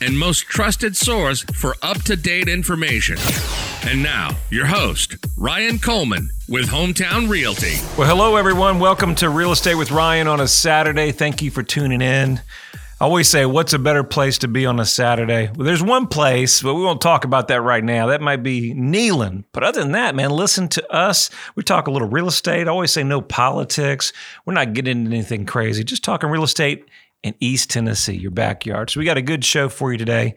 and 0.00 0.18
most 0.18 0.40
trusted 0.46 0.96
source 0.96 1.42
for 1.54 1.74
up 1.82 2.02
to 2.02 2.16
date 2.16 2.48
information. 2.48 3.16
And 3.86 4.02
now, 4.02 4.36
your 4.50 4.66
host, 4.66 5.16
Ryan 5.36 5.78
Coleman 5.78 6.30
with 6.48 6.66
Hometown 6.66 7.28
Realty. 7.28 7.76
Well, 7.96 8.08
hello, 8.08 8.36
everyone. 8.36 8.78
Welcome 8.78 9.14
to 9.16 9.30
Real 9.30 9.52
Estate 9.52 9.76
with 9.76 9.90
Ryan 9.90 10.28
on 10.28 10.40
a 10.40 10.48
Saturday. 10.48 11.12
Thank 11.12 11.40
you 11.40 11.50
for 11.50 11.62
tuning 11.62 12.02
in. 12.02 12.40
I 12.98 13.04
always 13.04 13.28
say, 13.28 13.44
what's 13.44 13.74
a 13.74 13.78
better 13.78 14.02
place 14.02 14.38
to 14.38 14.48
be 14.48 14.64
on 14.64 14.80
a 14.80 14.86
Saturday? 14.86 15.50
Well, 15.54 15.66
there's 15.66 15.82
one 15.82 16.06
place, 16.06 16.62
but 16.62 16.74
we 16.74 16.82
won't 16.82 17.02
talk 17.02 17.24
about 17.24 17.48
that 17.48 17.60
right 17.60 17.84
now. 17.84 18.06
That 18.06 18.22
might 18.22 18.42
be 18.42 18.72
Neyland. 18.72 19.44
But 19.52 19.64
other 19.64 19.82
than 19.82 19.92
that, 19.92 20.14
man, 20.14 20.30
listen 20.30 20.68
to 20.68 20.92
us. 20.92 21.28
We 21.56 21.62
talk 21.62 21.88
a 21.88 21.90
little 21.90 22.08
real 22.08 22.26
estate. 22.26 22.66
I 22.66 22.70
always 22.70 22.92
say 22.92 23.02
no 23.02 23.20
politics. 23.20 24.14
We're 24.46 24.54
not 24.54 24.72
getting 24.72 25.04
into 25.04 25.10
anything 25.14 25.44
crazy, 25.44 25.84
just 25.84 26.04
talking 26.04 26.30
real 26.30 26.44
estate 26.44 26.86
in 27.22 27.34
East 27.40 27.70
Tennessee, 27.70 28.16
your 28.16 28.30
backyard. 28.30 28.90
So 28.90 29.00
we 29.00 29.06
got 29.06 29.16
a 29.16 29.22
good 29.22 29.44
show 29.44 29.68
for 29.68 29.92
you 29.92 29.98
today. 29.98 30.34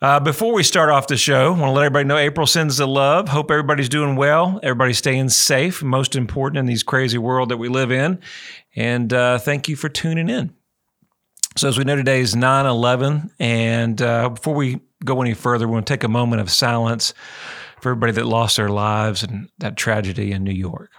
Uh, 0.00 0.20
before 0.20 0.54
we 0.54 0.62
start 0.62 0.90
off 0.90 1.08
the 1.08 1.16
show, 1.16 1.46
I 1.46 1.58
want 1.58 1.62
to 1.62 1.70
let 1.70 1.86
everybody 1.86 2.04
know 2.04 2.16
April 2.16 2.46
sends 2.46 2.76
the 2.76 2.86
love. 2.86 3.28
Hope 3.28 3.50
everybody's 3.50 3.88
doing 3.88 4.14
well. 4.14 4.60
Everybody's 4.62 4.98
staying 4.98 5.28
safe. 5.30 5.82
Most 5.82 6.14
important 6.14 6.58
in 6.58 6.66
these 6.66 6.84
crazy 6.84 7.18
world 7.18 7.48
that 7.48 7.56
we 7.56 7.68
live 7.68 7.90
in. 7.90 8.20
And 8.76 9.12
uh, 9.12 9.38
thank 9.38 9.68
you 9.68 9.74
for 9.74 9.88
tuning 9.88 10.28
in. 10.28 10.54
So, 11.56 11.66
as 11.66 11.76
we 11.76 11.82
know, 11.82 11.96
today 11.96 12.20
is 12.20 12.36
9 12.36 12.66
11. 12.66 13.32
And 13.40 14.00
uh, 14.00 14.28
before 14.28 14.54
we 14.54 14.80
go 15.04 15.20
any 15.20 15.34
further, 15.34 15.66
we 15.66 15.72
want 15.72 15.88
to 15.88 15.92
take 15.92 16.04
a 16.04 16.08
moment 16.08 16.40
of 16.40 16.50
silence 16.50 17.12
for 17.80 17.90
everybody 17.90 18.12
that 18.12 18.26
lost 18.26 18.56
their 18.56 18.68
lives 18.68 19.24
in 19.24 19.48
that 19.58 19.76
tragedy 19.76 20.30
in 20.30 20.44
New 20.44 20.52
York. 20.52 20.90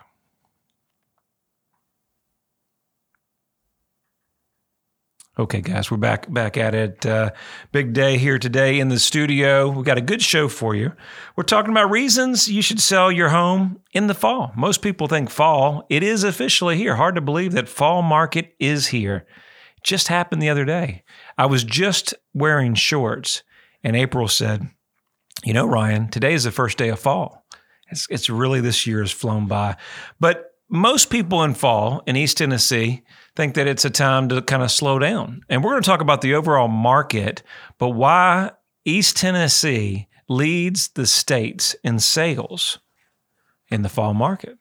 Okay, 5.40 5.62
guys, 5.62 5.90
we're 5.90 5.96
back 5.96 6.30
back 6.30 6.58
at 6.58 6.76
it. 6.76 7.06
Uh, 7.06 7.32
big 7.72 7.94
day 7.94 8.18
here 8.18 8.38
today 8.38 8.78
in 8.78 8.90
the 8.90 9.00
studio. 9.00 9.70
We 9.70 9.84
got 9.84 9.98
a 9.98 10.02
good 10.02 10.22
show 10.22 10.50
for 10.50 10.76
you. 10.76 10.92
We're 11.38 11.46
talking 11.46 11.72
about 11.72 11.90
reasons 11.90 12.50
you 12.50 12.62
should 12.62 12.82
sell 12.82 13.10
your 13.10 13.30
home 13.30 13.80
in 13.94 14.08
the 14.08 14.14
fall. 14.14 14.52
Most 14.58 14.82
people 14.82 15.08
think 15.08 15.30
fall. 15.30 15.86
It 15.90 16.04
is 16.04 16.26
officially 16.26 16.76
here. 16.76 16.98
Hard 16.98 17.16
to 17.16 17.22
believe 17.22 17.54
that 17.54 17.70
fall 17.70 18.02
market 18.02 18.54
is 18.60 18.88
here. 18.88 19.26
Just 19.82 20.10
happened 20.10 20.42
the 20.42 20.50
other 20.50 20.66
day. 20.66 21.06
I 21.38 21.46
was 21.46 21.64
just 21.64 22.14
wearing 22.34 22.74
shorts, 22.74 23.42
and 23.82 23.96
April 23.96 24.28
said, 24.28 24.68
"You 25.46 25.54
know, 25.54 25.66
Ryan, 25.66 26.10
today 26.10 26.34
is 26.34 26.44
the 26.44 26.52
first 26.52 26.78
day 26.78 26.90
of 26.90 27.00
fall. 27.00 27.46
It's, 27.90 28.08
it's 28.10 28.30
really 28.30 28.60
this 28.60 28.86
year 28.86 29.00
has 29.00 29.12
flown 29.14 29.48
by, 29.48 29.78
but." 30.20 30.48
Most 30.72 31.10
people 31.10 31.42
in 31.42 31.56
fall 31.56 32.04
in 32.06 32.16
East 32.16 32.38
Tennessee 32.38 33.02
think 33.36 33.56
that 33.56 33.68
it's 33.68 33.86
a 33.86 33.90
time 33.90 34.30
to 34.30 34.42
kind 34.42 34.64
of 34.64 34.72
slow 34.72 35.00
down. 35.00 35.42
And 35.50 35.64
we're 35.64 35.72
going 35.72 35.84
to 35.84 35.90
talk 35.90 36.02
about 36.02 36.22
the 36.22 36.36
overall 36.36 36.68
market, 36.68 37.44
but 37.78 37.90
why 37.90 38.52
East 38.86 39.18
Tennessee 39.18 40.08
leads 40.28 40.90
the 40.90 41.08
states 41.08 41.76
in 41.84 42.00
sales 42.00 42.80
in 43.70 43.82
the 43.82 43.90
fall 43.90 44.14
market. 44.14 44.58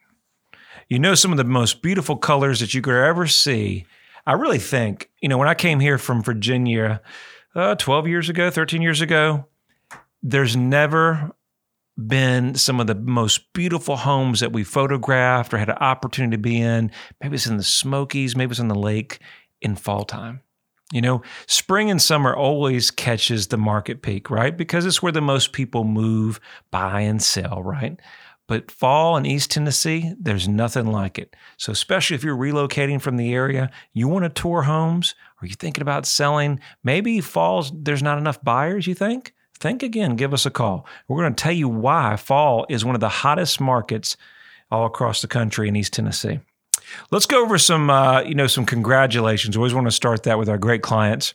You 0.88 0.98
know, 0.98 1.14
some 1.14 1.33
of 1.33 1.36
the 1.36 1.44
most 1.44 1.83
beautiful 1.83 2.16
colors 2.16 2.60
that 2.60 2.72
you 2.72 2.80
could 2.80 2.94
ever 2.94 3.27
see 3.27 3.86
I 4.28 4.33
really 4.33 4.58
think, 4.58 5.08
you 5.22 5.28
know, 5.30 5.38
when 5.38 5.48
I 5.48 5.55
came 5.55 5.80
here 5.80 5.97
from 5.97 6.22
Virginia 6.22 7.00
uh, 7.55 7.77
12 7.77 8.08
years 8.08 8.28
ago, 8.28 8.50
13 8.50 8.82
years 8.82 9.00
ago, 9.00 9.47
there's 10.22 10.55
never 10.55 11.30
been 12.06 12.54
some 12.54 12.80
of 12.80 12.86
the 12.86 12.94
most 12.94 13.53
beautiful 13.53 13.97
homes 13.97 14.41
that 14.41 14.53
we 14.53 14.62
photographed 14.62 15.53
or 15.53 15.59
had 15.59 15.69
an 15.69 15.76
opportunity 15.76 16.36
to 16.36 16.41
be 16.41 16.60
in. 16.60 16.91
Maybe 17.20 17.34
it's 17.34 17.47
in 17.47 17.56
the 17.56 17.64
Smokies, 17.64 18.36
maybe 18.36 18.50
it's 18.50 18.60
in 18.60 18.69
the 18.69 18.75
lake 18.75 19.19
in 19.60 19.75
fall 19.75 20.04
time. 20.04 20.41
You 20.92 21.03
know, 21.03 21.22
spring 21.47 21.91
and 21.91 22.00
summer 22.00 22.34
always 22.34 22.91
catches 22.91 23.48
the 23.48 23.59
market 23.59 24.00
peak, 24.00 24.31
right? 24.31 24.56
Because 24.56 24.86
it's 24.86 25.03
where 25.03 25.12
the 25.12 25.20
most 25.20 25.53
people 25.53 25.84
move, 25.84 26.41
buy, 26.70 27.00
and 27.00 27.22
sell, 27.22 27.62
right? 27.62 28.00
But 28.47 28.70
fall 28.70 29.19
in 29.19 29.26
East 29.26 29.50
Tennessee, 29.50 30.15
there's 30.19 30.48
nothing 30.48 30.86
like 30.86 31.19
it. 31.19 31.36
So, 31.59 31.70
especially 31.70 32.15
if 32.15 32.25
you're 32.25 32.34
relocating 32.34 33.03
from 33.03 33.19
the 33.19 33.34
area, 33.34 33.70
you 33.92 34.09
want 34.09 34.25
to 34.25 34.30
tour 34.30 34.62
homes, 34.62 35.15
or 35.42 35.47
you're 35.47 35.56
thinking 35.56 35.82
about 35.82 36.06
selling, 36.06 36.59
maybe 36.82 37.20
falls, 37.20 37.70
there's 37.75 38.03
not 38.03 38.16
enough 38.16 38.42
buyers, 38.42 38.86
you 38.86 38.94
think? 38.94 39.34
Think 39.60 39.82
again, 39.82 40.16
give 40.16 40.32
us 40.32 40.46
a 40.46 40.50
call. 40.50 40.86
We're 41.08 41.22
going 41.22 41.34
to 41.34 41.42
tell 41.42 41.52
you 41.52 41.69
why 41.69 42.16
fall 42.16 42.66
is 42.69 42.84
one 42.84 42.94
of 42.94 43.00
the 43.00 43.08
hottest 43.08 43.60
markets 43.60 44.16
all 44.70 44.86
across 44.86 45.20
the 45.20 45.28
country 45.28 45.69
in 45.69 45.76
East 45.76 45.92
Tennessee. 45.92 46.41
Let's 47.10 47.26
go 47.26 47.42
over 47.42 47.58
some, 47.58 47.91
uh, 47.91 48.22
you 48.22 48.34
know, 48.34 48.47
some 48.47 48.64
congratulations. 48.64 49.56
We 49.56 49.60
always 49.60 49.74
want 49.74 49.86
to 49.86 49.92
start 49.92 50.22
that 50.24 50.38
with 50.38 50.48
our 50.48 50.58
great 50.58 50.82
clients. 50.82 51.34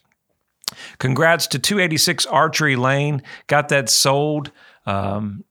Congrats 0.98 1.46
to 1.48 1.58
286 1.58 2.26
Archery 2.26 2.76
Lane. 2.76 3.22
Got 3.46 3.68
that 3.68 3.88
sold. 3.88 4.50
Um, 4.86 5.44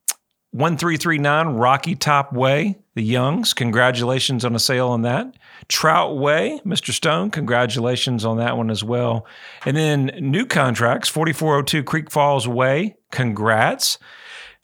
1339 0.52 1.56
Rocky 1.56 1.96
Top 1.96 2.34
Way, 2.34 2.78
the 2.96 3.04
Youngs. 3.04 3.54
Congratulations 3.54 4.46
on 4.46 4.56
a 4.56 4.60
sale 4.60 4.90
on 4.90 5.02
that. 5.04 5.36
Trout 5.68 6.18
Way, 6.18 6.60
Mr. 6.66 6.92
Stone, 6.92 7.32
congratulations 7.32 8.26
on 8.26 8.38
that 8.38 8.58
one 8.58 8.70
as 8.70 8.84
well. 8.84 9.26
And 9.66 9.76
then 9.76 10.12
new 10.20 10.46
contracts, 10.46 11.10
4402 11.10 11.84
Creek 11.84 12.12
Falls 12.12 12.48
Way, 12.48 12.96
congrats. 13.12 13.98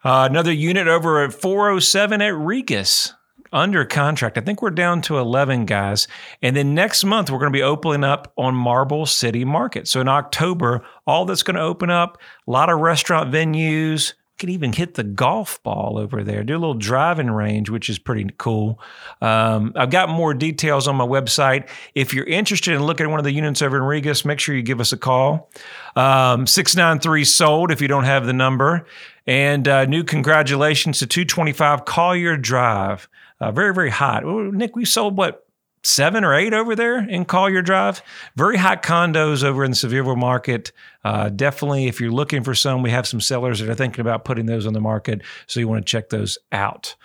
Uh, 0.04 0.28
another 0.30 0.52
unit 0.52 0.88
over 0.88 1.24
at 1.24 1.34
407 1.34 2.22
at 2.22 2.34
Regas 2.34 3.14
under 3.52 3.84
contract. 3.86 4.38
I 4.38 4.42
think 4.42 4.62
we're 4.62 4.70
down 4.70 5.02
to 5.04 5.18
11 5.18 5.66
guys. 5.66 6.08
And 6.42 6.56
then 6.56 6.74
next 6.74 7.04
month, 7.04 7.30
we're 7.30 7.40
going 7.40 7.52
to 7.52 7.58
be 7.58 7.64
opening 7.64 8.04
up 8.04 8.32
on 8.38 8.56
Marble 8.56 9.06
City 9.06 9.44
Market. 9.44 9.88
So 9.88 10.02
in 10.02 10.08
October, 10.08 10.86
all 11.08 11.26
that's 11.26 11.44
going 11.44 11.56
to 11.56 11.62
open 11.62 11.90
up, 11.90 12.18
a 12.48 12.52
lot 12.52 12.70
of 12.70 12.80
restaurant 12.80 13.32
venues, 13.34 14.14
can 14.40 14.50
even 14.50 14.74
hit 14.74 14.96
the 14.96 15.04
golf 15.04 15.62
ball 15.62 15.98
over 15.98 16.24
there, 16.24 16.44
do 16.44 16.56
a 16.56 16.58
little 16.58 16.74
driving 16.74 17.30
range, 17.30 17.70
which 17.70 17.90
is 17.90 18.00
pretty 18.00 18.28
cool. 18.38 18.80
Um, 19.22 19.74
I've 19.76 19.92
got 19.92 20.10
more 20.10 20.34
details 20.34 20.88
on 20.88 20.96
my 20.96 21.06
website. 21.06 21.68
If 21.94 22.14
you're 22.14 22.26
interested 22.26 22.74
in 22.74 22.84
looking 22.84 23.06
at 23.06 23.10
one 23.10 23.20
of 23.20 23.26
the 23.26 23.34
units 23.34 23.62
over 23.62 23.78
in 23.78 23.84
Regas, 23.84 24.26
make 24.26 24.40
sure 24.40 24.56
you 24.56 24.64
give 24.64 24.80
us 24.80 24.92
a 24.94 24.98
call. 24.98 25.52
Um, 25.96 26.48
693 26.48 27.26
sold 27.26 27.72
if 27.72 27.82
you 27.82 27.88
don't 27.88 28.06
have 28.06 28.26
the 28.26 28.34
number. 28.34 28.88
And 29.28 29.68
uh, 29.68 29.86
new 29.86 30.04
congratulations 30.04 31.00
to 31.00 31.06
225 31.06 31.86
Collier 31.86 32.38
Drive. 32.38 33.08
Uh, 33.40 33.52
very, 33.52 33.74
very 33.74 33.92
hot. 33.92 34.26
Nick, 34.26 34.76
we 34.76 34.86
sold 34.86 35.18
what? 35.18 35.46
Seven 35.84 36.24
or 36.24 36.34
eight 36.34 36.54
over 36.54 36.76
there 36.76 37.08
in 37.08 37.26
Collier 37.26 37.62
Drive. 37.62 38.02
Very 38.36 38.58
hot 38.58 38.84
condos 38.84 39.44
over 39.44 39.64
in 39.64 39.72
the 39.72 39.78
Sevierville 39.78 40.18
market. 40.18 40.72
Uh, 41.04 41.30
definitely, 41.30 41.88
if 41.88 42.02
you're 42.02 42.12
looking 42.12 42.44
for 42.44 42.54
some, 42.54 42.82
we 42.82 42.92
have 42.92 43.08
some 43.08 43.22
sellers 43.22 43.60
that 43.60 43.70
are 43.70 43.76
thinking 43.76 44.02
about 44.02 44.26
putting 44.26 44.46
those 44.46 44.66
on 44.66 44.74
the 44.74 44.82
market. 44.82 45.22
So 45.48 45.60
you 45.60 45.68
want 45.68 45.86
to 45.86 45.90
check 45.90 46.10
those 46.10 46.38
out. 46.52 46.96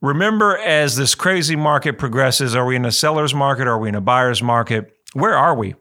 Remember, 0.00 0.58
as 0.58 0.96
this 0.96 1.14
crazy 1.14 1.54
market 1.54 1.96
progresses, 1.98 2.56
are 2.56 2.66
we 2.66 2.74
in 2.74 2.84
a 2.84 2.92
seller's 2.92 3.34
market? 3.34 3.68
Are 3.68 3.78
we 3.78 3.88
in 3.88 3.94
a 3.94 4.00
buyer's 4.00 4.42
market? 4.42 4.96
Where 5.12 5.36
are 5.36 5.54
we? 5.54 5.74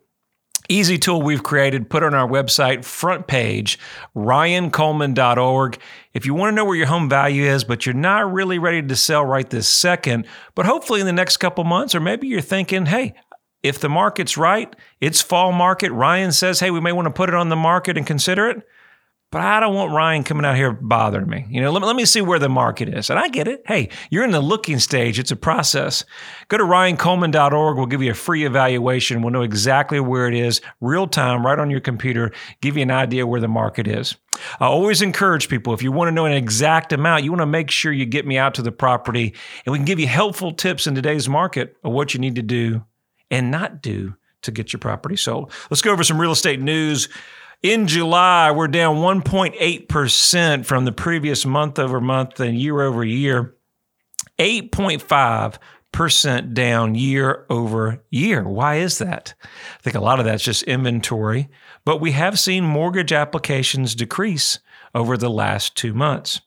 Easy 0.71 0.97
tool 0.97 1.21
we've 1.21 1.43
created, 1.43 1.89
put 1.89 2.01
on 2.01 2.13
our 2.13 2.25
website, 2.25 2.85
front 2.85 3.27
page, 3.27 3.77
ryancoleman.org. 4.15 5.77
If 6.13 6.25
you 6.25 6.33
want 6.33 6.53
to 6.53 6.55
know 6.55 6.63
where 6.63 6.77
your 6.77 6.87
home 6.87 7.09
value 7.09 7.43
is, 7.43 7.65
but 7.65 7.85
you're 7.85 7.93
not 7.93 8.31
really 8.31 8.57
ready 8.57 8.81
to 8.81 8.95
sell 8.95 9.25
right 9.25 9.49
this 9.49 9.67
second, 9.67 10.25
but 10.55 10.65
hopefully 10.65 11.01
in 11.01 11.05
the 11.05 11.11
next 11.11 11.37
couple 11.37 11.65
months, 11.65 11.93
or 11.93 11.99
maybe 11.99 12.27
you're 12.27 12.39
thinking, 12.39 12.85
hey, 12.85 13.15
if 13.61 13.79
the 13.79 13.89
market's 13.89 14.37
right, 14.37 14.73
it's 15.01 15.21
fall 15.21 15.51
market. 15.51 15.91
Ryan 15.91 16.31
says, 16.31 16.61
hey, 16.61 16.71
we 16.71 16.79
may 16.79 16.93
want 16.93 17.05
to 17.05 17.13
put 17.13 17.27
it 17.27 17.35
on 17.35 17.49
the 17.49 17.57
market 17.57 17.97
and 17.97 18.07
consider 18.07 18.49
it 18.49 18.65
but 19.31 19.41
I 19.41 19.61
don't 19.61 19.73
want 19.73 19.93
Ryan 19.93 20.23
coming 20.23 20.45
out 20.45 20.57
here 20.57 20.73
bothering 20.73 21.29
me. 21.29 21.45
You 21.49 21.61
know, 21.61 21.71
let 21.71 21.81
me, 21.81 21.87
let 21.87 21.95
me 21.95 22.03
see 22.03 22.21
where 22.21 22.37
the 22.37 22.49
market 22.49 22.89
is. 22.89 23.09
And 23.09 23.17
I 23.17 23.29
get 23.29 23.47
it. 23.47 23.63
Hey, 23.65 23.87
you're 24.09 24.25
in 24.25 24.31
the 24.31 24.41
looking 24.41 24.77
stage. 24.77 25.17
It's 25.17 25.31
a 25.31 25.37
process. 25.37 26.03
Go 26.49 26.57
to 26.57 26.65
ryancoleman.org. 26.65 27.77
We'll 27.77 27.85
give 27.85 28.03
you 28.03 28.11
a 28.11 28.15
free 28.15 28.45
evaluation. 28.45 29.21
We'll 29.21 29.31
know 29.31 29.41
exactly 29.41 30.01
where 30.01 30.27
it 30.27 30.33
is, 30.33 30.59
real 30.81 31.07
time, 31.07 31.45
right 31.45 31.57
on 31.57 31.69
your 31.69 31.79
computer, 31.79 32.31
give 32.59 32.75
you 32.75 32.83
an 32.83 32.91
idea 32.91 33.25
where 33.25 33.39
the 33.39 33.47
market 33.47 33.87
is. 33.87 34.17
I 34.59 34.65
always 34.65 35.01
encourage 35.01 35.47
people, 35.47 35.73
if 35.73 35.81
you 35.81 35.91
want 35.91 36.09
to 36.09 36.11
know 36.11 36.25
an 36.25 36.33
exact 36.33 36.91
amount, 36.91 37.23
you 37.23 37.31
want 37.31 37.41
to 37.41 37.45
make 37.45 37.71
sure 37.71 37.91
you 37.91 38.05
get 38.05 38.25
me 38.25 38.37
out 38.37 38.53
to 38.55 38.61
the 38.61 38.71
property 38.71 39.33
and 39.65 39.71
we 39.71 39.77
can 39.77 39.85
give 39.85 39.99
you 39.99 40.07
helpful 40.07 40.51
tips 40.51 40.87
in 40.87 40.95
today's 40.95 41.29
market 41.29 41.77
of 41.83 41.93
what 41.93 42.13
you 42.13 42.19
need 42.19 42.35
to 42.35 42.41
do 42.41 42.83
and 43.29 43.49
not 43.49 43.81
do 43.81 44.15
to 44.41 44.51
get 44.51 44.73
your 44.73 44.79
property 44.79 45.15
sold. 45.15 45.51
Let's 45.69 45.81
go 45.81 45.91
over 45.91 46.03
some 46.03 46.19
real 46.19 46.31
estate 46.31 46.59
news. 46.59 47.07
In 47.61 47.87
July, 47.87 48.51
we're 48.51 48.67
down 48.67 48.97
1.8% 48.97 50.65
from 50.65 50.85
the 50.85 50.91
previous 50.91 51.45
month 51.45 51.77
over 51.77 52.01
month 52.01 52.39
and 52.39 52.57
year 52.57 52.81
over 52.81 53.03
year. 53.03 53.55
8.5 54.39 55.57
percent 55.91 56.53
down 56.53 56.95
year 56.95 57.45
over 57.49 58.01
year. 58.09 58.47
Why 58.47 58.75
is 58.77 58.97
that? 58.99 59.33
I 59.43 59.81
think 59.81 59.95
a 59.95 60.01
lot 60.01 60.19
of 60.19 60.25
that's 60.25 60.43
just 60.43 60.63
inventory, 60.63 61.49
but 61.83 61.99
we 61.99 62.11
have 62.13 62.39
seen 62.39 62.63
mortgage 62.63 63.11
applications 63.11 63.93
decrease 63.93 64.59
over 64.95 65.17
the 65.17 65.29
last 65.29 65.75
two 65.75 65.93
months. 65.93 66.41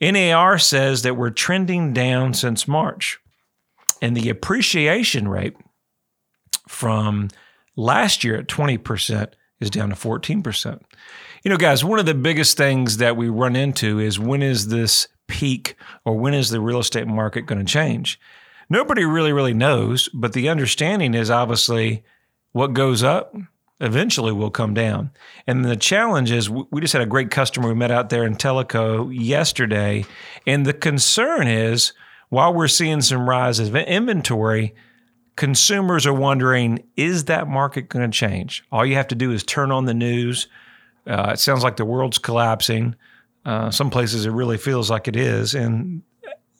NAR 0.00 0.58
says 0.58 1.02
that 1.02 1.16
we're 1.16 1.30
trending 1.30 1.92
down 1.92 2.34
since 2.34 2.66
March, 2.66 3.18
and 4.02 4.16
the 4.16 4.28
appreciation 4.28 5.28
rate 5.28 5.56
from 6.68 7.28
last 7.76 8.24
year 8.24 8.36
at 8.36 8.48
20% 8.48 9.32
is 9.60 9.70
down 9.70 9.90
to 9.90 9.94
14%. 9.94 10.80
You 11.42 11.50
know, 11.50 11.56
guys, 11.56 11.84
one 11.84 11.98
of 11.98 12.06
the 12.06 12.14
biggest 12.14 12.56
things 12.56 12.98
that 12.98 13.16
we 13.16 13.28
run 13.28 13.56
into 13.56 13.98
is 13.98 14.18
when 14.18 14.42
is 14.42 14.68
this 14.68 15.08
peak 15.26 15.76
or 16.04 16.16
when 16.16 16.34
is 16.34 16.50
the 16.50 16.60
real 16.60 16.78
estate 16.78 17.06
market 17.06 17.46
going 17.46 17.64
to 17.64 17.72
change? 17.72 18.20
Nobody 18.68 19.04
really, 19.04 19.32
really 19.32 19.54
knows, 19.54 20.08
but 20.14 20.32
the 20.32 20.48
understanding 20.48 21.14
is 21.14 21.30
obviously 21.30 22.04
what 22.52 22.72
goes 22.72 23.02
up 23.02 23.34
eventually 23.80 24.32
will 24.32 24.50
come 24.50 24.74
down. 24.74 25.10
And 25.46 25.64
the 25.64 25.76
challenge 25.76 26.30
is 26.30 26.50
we 26.50 26.80
just 26.80 26.92
had 26.92 27.02
a 27.02 27.06
great 27.06 27.30
customer 27.30 27.68
we 27.68 27.74
met 27.74 27.90
out 27.90 28.10
there 28.10 28.24
in 28.24 28.36
Tellico 28.36 29.10
yesterday. 29.12 30.04
And 30.46 30.66
the 30.66 30.74
concern 30.74 31.48
is 31.48 31.92
while 32.28 32.52
we're 32.52 32.68
seeing 32.68 33.00
some 33.00 33.28
rises 33.28 33.68
of 33.68 33.76
inventory, 33.76 34.74
consumers 35.40 36.06
are 36.06 36.12
wondering 36.12 36.84
is 36.98 37.24
that 37.24 37.48
market 37.48 37.88
going 37.88 38.08
to 38.08 38.14
change? 38.14 38.62
All 38.70 38.84
you 38.84 38.96
have 38.96 39.08
to 39.08 39.14
do 39.14 39.32
is 39.32 39.42
turn 39.42 39.72
on 39.72 39.86
the 39.86 39.94
news. 39.94 40.48
Uh, 41.06 41.30
it 41.32 41.38
sounds 41.38 41.64
like 41.64 41.78
the 41.78 41.84
world's 41.86 42.18
collapsing. 42.18 42.94
Uh, 43.46 43.70
some 43.70 43.88
places 43.88 44.26
it 44.26 44.32
really 44.32 44.58
feels 44.58 44.90
like 44.90 45.08
it 45.08 45.16
is. 45.16 45.54
And 45.54 46.02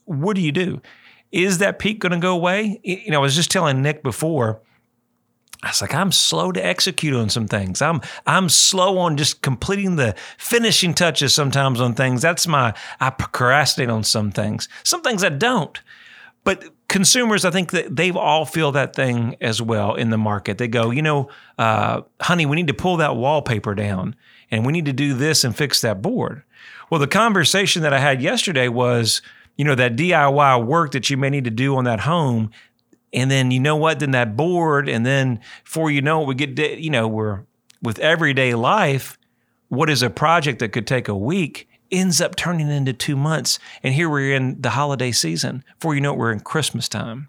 what 0.07 0.35
do 0.35 0.41
you 0.41 0.51
do? 0.51 0.81
Is 1.31 1.59
that 1.59 1.79
peak 1.79 1.99
going 1.99 2.13
to 2.13 2.19
go 2.19 2.33
away? 2.33 2.81
You 2.83 3.11
know, 3.11 3.19
I 3.19 3.21
was 3.21 3.37
just 3.37 3.51
telling 3.51 3.83
Nick 3.83 4.03
before. 4.03 4.63
I 5.63 5.69
was 5.69 5.83
like, 5.83 5.95
I'm 5.95 6.11
slow 6.11 6.51
to 6.51 6.65
execute 6.65 7.15
on 7.15 7.29
some 7.29 7.49
things. 7.49 7.83
I'm 7.83 8.01
I'm 8.27 8.49
slow 8.49 8.97
on 8.97 9.19
just 9.19 9.43
completing 9.43 9.97
the 9.97 10.15
finishing 10.39 10.95
touches 10.95 11.35
sometimes 11.35 11.83
on 11.83 11.93
things. 11.93 12.23
That's 12.23 12.47
my 12.47 12.73
I 12.99 13.11
procrastinate 13.11 13.91
on 13.91 14.05
some 14.05 14.33
things. 14.33 14.71
Some 14.85 15.03
things 15.03 15.23
I 15.23 15.29
don't. 15.29 15.79
But 16.45 16.65
consumers, 16.91 17.47
I 17.47 17.51
think 17.51 17.71
that 17.71 17.97
they 17.97 18.11
all 18.11 18.45
feel 18.45 18.73
that 18.73 18.95
thing 18.95 19.37
as 19.41 19.63
well 19.63 19.95
in 19.95 20.11
the 20.11 20.19
market. 20.19 20.59
They 20.59 20.69
go, 20.69 20.91
you 20.91 21.01
know, 21.01 21.31
uh, 21.59 22.03
honey, 22.21 22.45
we 22.45 22.57
need 22.57 22.67
to 22.67 22.75
pull 22.75 22.99
that 22.99 23.17
wallpaper 23.17 23.75
down, 23.75 24.15
and 24.51 24.67
we 24.67 24.73
need 24.75 24.85
to 24.85 24.93
do 24.93 25.15
this 25.15 25.43
and 25.43 25.57
fix 25.57 25.81
that 25.81 26.03
board. 26.03 26.43
Well, 26.91 27.01
the 27.01 27.07
conversation 27.07 27.83
that 27.83 27.95
I 27.95 27.99
had 28.01 28.21
yesterday 28.21 28.69
was 28.69 29.23
you 29.61 29.65
know, 29.65 29.75
that 29.75 29.95
DIY 29.95 30.65
work 30.65 30.93
that 30.93 31.11
you 31.11 31.19
may 31.19 31.29
need 31.29 31.45
to 31.45 31.51
do 31.51 31.77
on 31.77 31.85
that 31.85 32.01
home. 32.01 32.51
And 33.13 33.31
then 33.31 33.51
you 33.51 33.61
know 33.61 33.77
what? 33.77 34.01
Then 34.01 34.13
that 34.13 34.35
board, 34.35 34.89
and 34.89 35.05
then 35.05 35.41
before 35.65 35.91
you 35.91 36.01
know 36.01 36.23
it, 36.23 36.29
we 36.29 36.35
get, 36.35 36.79
you 36.79 36.89
know, 36.89 37.07
we're 37.07 37.41
with 37.83 37.99
everyday 37.99 38.55
life. 38.55 39.19
What 39.69 39.91
is 39.91 40.03
a 40.03 40.09
project 40.09 40.61
that 40.61 40.71
could 40.71 40.87
take 40.87 41.09
a 41.09 41.15
week 41.15 41.69
ends 41.91 42.21
up 42.21 42.37
turning 42.37 42.71
into 42.71 42.93
two 42.93 43.17
months. 43.17 43.59
And 43.83 43.95
here 43.95 44.09
we're 44.09 44.35
in 44.35 44.61
the 44.61 44.71
holiday 44.71 45.13
season. 45.13 45.65
Before 45.79 45.95
you 45.95 46.01
know 46.01 46.13
it, 46.13 46.19
we're 46.19 46.33
in 46.33 46.41
Christmas 46.41 46.89
time. 46.89 47.29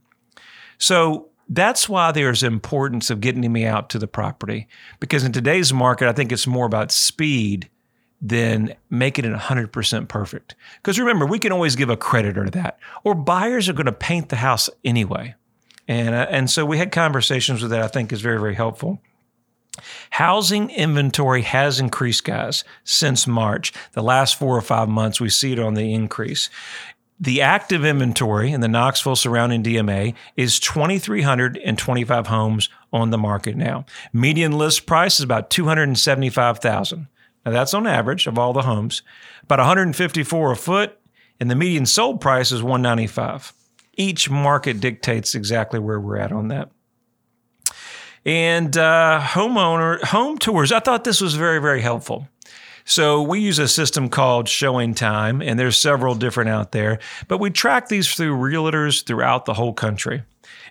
So 0.77 1.29
that's 1.47 1.89
why 1.89 2.11
there's 2.11 2.43
importance 2.43 3.09
of 3.09 3.21
getting 3.21 3.51
me 3.51 3.65
out 3.65 3.89
to 3.89 3.99
the 3.99 4.07
property 4.07 4.67
because 4.99 5.23
in 5.23 5.31
today's 5.31 5.73
market, 5.73 6.07
I 6.07 6.13
think 6.13 6.31
it's 6.31 6.47
more 6.47 6.65
about 6.65 6.91
speed 6.91 7.69
than 8.21 8.75
making 8.89 9.25
it 9.25 9.35
100% 9.35 10.07
perfect. 10.07 10.55
Because 10.77 10.99
remember, 10.99 11.25
we 11.25 11.39
can 11.39 11.51
always 11.51 11.75
give 11.75 11.89
a 11.89 11.97
creditor 11.97 12.45
to 12.45 12.51
that, 12.51 12.79
or 13.03 13.15
buyers 13.15 13.67
are 13.67 13.73
going 13.73 13.87
to 13.87 13.91
paint 13.91 14.29
the 14.29 14.35
house 14.35 14.69
anyway. 14.85 15.35
And, 15.87 16.13
uh, 16.13 16.27
and 16.29 16.49
so 16.49 16.65
we 16.65 16.77
had 16.77 16.91
conversations 16.91 17.61
with 17.61 17.71
that, 17.71 17.81
I 17.81 17.87
think 17.87 18.13
is 18.13 18.21
very, 18.21 18.39
very 18.39 18.55
helpful. 18.55 19.01
Housing 20.11 20.69
inventory 20.69 21.43
has 21.43 21.79
increased, 21.79 22.25
guys, 22.25 22.63
since 22.83 23.25
March. 23.25 23.73
The 23.93 24.03
last 24.03 24.37
four 24.37 24.57
or 24.57 24.61
five 24.61 24.89
months, 24.89 25.21
we 25.21 25.29
see 25.29 25.53
it 25.53 25.59
on 25.59 25.75
the 25.75 25.93
increase. 25.93 26.49
The 27.19 27.41
active 27.41 27.85
inventory 27.85 28.51
in 28.51 28.61
the 28.61 28.67
Knoxville 28.67 29.15
surrounding 29.15 29.61
DMA 29.61 30.15
is 30.35 30.59
2,325 30.59 32.27
homes 32.27 32.69
on 32.91 33.11
the 33.11 33.17
market 33.17 33.55
now. 33.55 33.85
Median 34.11 34.57
list 34.57 34.87
price 34.87 35.19
is 35.19 35.23
about 35.23 35.51
275,000. 35.51 37.07
Now 37.45 37.51
that's 37.51 37.75
on 37.75 37.85
average 37.85 38.25
of 38.25 38.39
all 38.39 38.53
the 38.53 38.63
homes, 38.63 39.03
about 39.43 39.59
154 39.59 40.51
a 40.51 40.55
foot, 40.55 40.97
and 41.39 41.49
the 41.49 41.55
median 41.55 41.85
sold 41.85 42.21
price 42.21 42.51
is 42.51 42.63
195. 42.63 43.53
Each 43.93 44.29
market 44.29 44.79
dictates 44.79 45.35
exactly 45.35 45.79
where 45.79 45.99
we're 45.99 46.17
at 46.17 46.31
on 46.31 46.47
that. 46.47 46.71
And 48.25 48.77
uh, 48.77 49.19
homeowner 49.21 50.01
home 50.03 50.37
tours, 50.37 50.71
I 50.71 50.79
thought 50.79 51.03
this 51.03 51.21
was 51.21 51.35
very 51.35 51.59
very 51.59 51.81
helpful. 51.81 52.27
So 52.83 53.21
we 53.21 53.39
use 53.39 53.59
a 53.59 53.67
system 53.67 54.09
called 54.09 54.47
ShowingTime, 54.47 55.45
and 55.45 55.59
there's 55.59 55.77
several 55.77 56.15
different 56.15 56.49
out 56.49 56.71
there, 56.71 56.99
but 57.27 57.39
we 57.39 57.51
track 57.51 57.87
these 57.87 58.13
through 58.13 58.35
realtors 58.35 59.05
throughout 59.05 59.45
the 59.45 59.53
whole 59.53 59.73
country. 59.73 60.23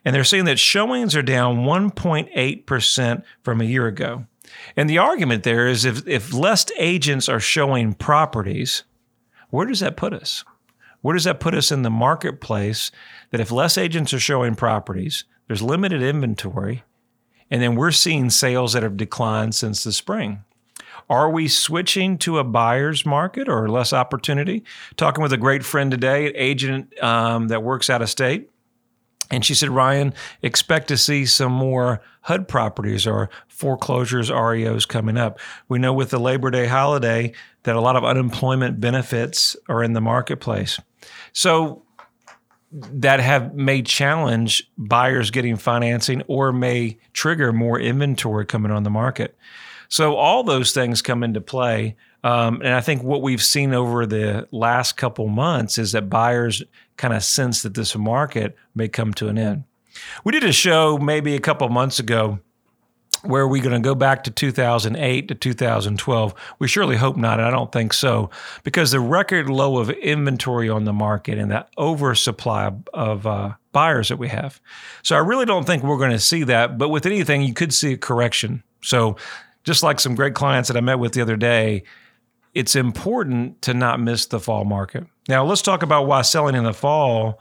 And 0.05 0.15
they're 0.15 0.25
saying 0.25 0.47
that 0.47 0.59
showings 0.59 1.15
are 1.15 1.23
down 1.23 1.59
1.8% 1.59 3.23
from 3.43 3.61
a 3.61 3.65
year 3.65 3.87
ago. 3.87 4.27
And 4.77 4.89
the 4.89 4.99
argument 4.99 5.45
there 5.45 5.69
is 5.69 5.85
if, 5.85 6.07
if 6.07 6.33
less 6.33 6.67
agents 6.79 7.29
are 7.29 7.41
showing 7.41 7.95
properties, 7.95 8.85
where 9.51 9.67
does 9.67 9.81
that 9.81 9.97
put 9.97 10.13
us? 10.13 10.45
Where 11.03 11.15
does 11.15 11.25
that 11.25 11.41
put 11.41 11.55
us 11.55 11.71
in 11.71 11.83
the 11.83 11.91
marketplace? 11.91 12.91
That 13.31 13.41
if 13.41 13.51
less 13.51 13.79
agents 13.79 14.13
are 14.13 14.21
showing 14.21 14.55
properties, 14.55 15.25
there's 15.47 15.63
limited 15.63 16.03
inventory, 16.03 16.83
and 17.51 17.63
then 17.63 17.75
we're 17.75 17.91
seeing 17.91 18.31
sales 18.31 18.73
that 18.73 18.83
have 18.83 18.97
declined 18.97 19.55
since 19.55 19.85
the 19.85 19.93
spring. 19.93 20.45
Are 21.09 21.29
we 21.29 21.49
switching 21.49 22.19
to 22.19 22.39
a 22.39 22.45
buyer's 22.45 23.05
market 23.05 23.49
or 23.49 23.69
less 23.69 23.93
opportunity? 23.93 24.63
Talking 24.97 25.23
with 25.23 25.33
a 25.33 25.37
great 25.37 25.65
friend 25.65 25.91
today, 25.91 26.29
an 26.29 26.33
agent 26.37 27.03
um, 27.03 27.49
that 27.49 27.65
works 27.65 27.91
out 27.91 28.01
of 28.01 28.09
state, 28.09 28.49
and 29.31 29.45
she 29.45 29.55
said, 29.55 29.71
Ryan, 29.71 30.13
expect 30.43 30.89
to 30.89 30.97
see 30.97 31.25
some 31.25 31.53
more 31.53 32.01
HUD 32.23 32.49
properties 32.49 33.07
or 33.07 33.31
foreclosures, 33.49 34.29
REOs 34.29 34.87
coming 34.87 35.17
up. 35.17 35.39
We 35.69 35.79
know 35.79 35.93
with 35.93 36.11
the 36.11 36.19
Labor 36.19 36.51
Day 36.51 36.67
holiday 36.67 37.33
that 37.63 37.77
a 37.77 37.81
lot 37.81 37.97
of 37.97 38.05
unemployment 38.05 38.81
benefits 38.81 39.57
are 39.69 39.85
in 39.85 39.93
the 39.93 40.01
marketplace. 40.01 40.81
So 41.33 41.85
that 42.73 43.21
have 43.21 43.55
may 43.55 43.83
challenge 43.83 44.71
buyers 44.79 45.31
getting 45.31 45.57
financing 45.57 46.23
or 46.29 46.53
may 46.53 46.99
trigger 47.13 47.53
more 47.53 47.81
inventory 47.81 48.47
coming 48.47 48.71
on 48.71 48.85
the 48.85 48.91
market. 48.91 49.37
So 49.89 50.15
all 50.15 50.45
those 50.45 50.73
things 50.73 51.03
come 51.03 51.25
into 51.25 51.41
play. 51.41 51.97
Um, 52.23 52.61
and 52.63 52.75
I 52.75 52.81
think 52.81 53.03
what 53.03 53.23
we've 53.23 53.43
seen 53.43 53.75
over 53.75 54.07
the 54.07 54.47
last 54.53 54.97
couple 54.97 55.27
months 55.27 55.79
is 55.79 55.93
that 55.93 56.09
buyers 56.09 56.63
kind 56.97 57.13
of 57.13 57.25
sense 57.25 57.63
that 57.63 57.75
this 57.75 57.97
market 57.97 58.57
may 58.75 58.89
come 58.89 59.13
to 59.15 59.29
an 59.29 59.39
end. 59.39 59.65
We 60.23 60.33
did 60.33 60.45
a 60.45 60.53
show 60.53 60.97
maybe 60.97 61.35
a 61.35 61.41
couple 61.41 61.69
months 61.71 61.99
ago 61.99 62.39
where 63.23 63.43
are 63.43 63.49
we're 63.49 63.63
going 63.63 63.75
to 63.75 63.87
go 63.87 63.95
back 63.95 64.25
to 64.25 64.31
2008 64.31 65.29
to 65.29 65.35
2012. 65.35 66.35
We 66.59 66.69
surely 66.69 66.97
hope 66.97 67.17
not, 67.17 67.39
and 67.39 67.47
I 67.47 67.51
don't 67.51 67.73
think 67.73 67.93
so, 67.93 68.31
because 68.65 68.91
the 68.91 69.01
record 69.01 69.49
low 69.49 69.79
of 69.79 69.91
inventory 69.91 70.69
on 70.69 70.85
the 70.85 70.93
market 70.93 71.39
and 71.39 71.51
that 71.51 71.69
oversupply 71.77 72.73
of 72.95 73.27
uh, 73.27 73.55
buyers 73.73 74.09
that 74.09 74.19
we 74.19 74.29
have. 74.29 74.61
So 75.03 75.17
I 75.17 75.21
really 75.21 75.47
don't 75.47 75.67
think 75.67 75.83
we're 75.83 75.99
going 75.99 76.11
to 76.11 76.19
see 76.19 76.45
that. 76.45 76.79
But 76.79 76.89
with 76.89 77.07
anything, 77.07 77.43
you 77.43 77.55
could 77.55 77.75
see 77.75 77.93
a 77.93 77.99
correction. 77.99 78.63
So 78.83 79.17
just 79.65 79.83
like 79.83 80.01
some 80.01 80.15
great 80.15 80.35
clients 80.35 80.69
that 80.69 80.77
I 80.77 80.81
met 80.81 80.99
with 80.99 81.13
the 81.13 81.21
other 81.21 81.37
day, 81.37 81.85
it's 82.55 82.75
important 82.75 83.63
to 83.63 83.75
not 83.75 84.01
miss 84.01 84.27
the 84.27 84.41
fall 84.41 84.65
market. 84.65 85.07
Now, 85.29 85.45
let's 85.45 85.63
talk 85.63 85.83
about 85.83 86.07
why 86.07 86.23
selling 86.23 86.55
in 86.55 86.65
the 86.65 86.73
fall, 86.73 87.39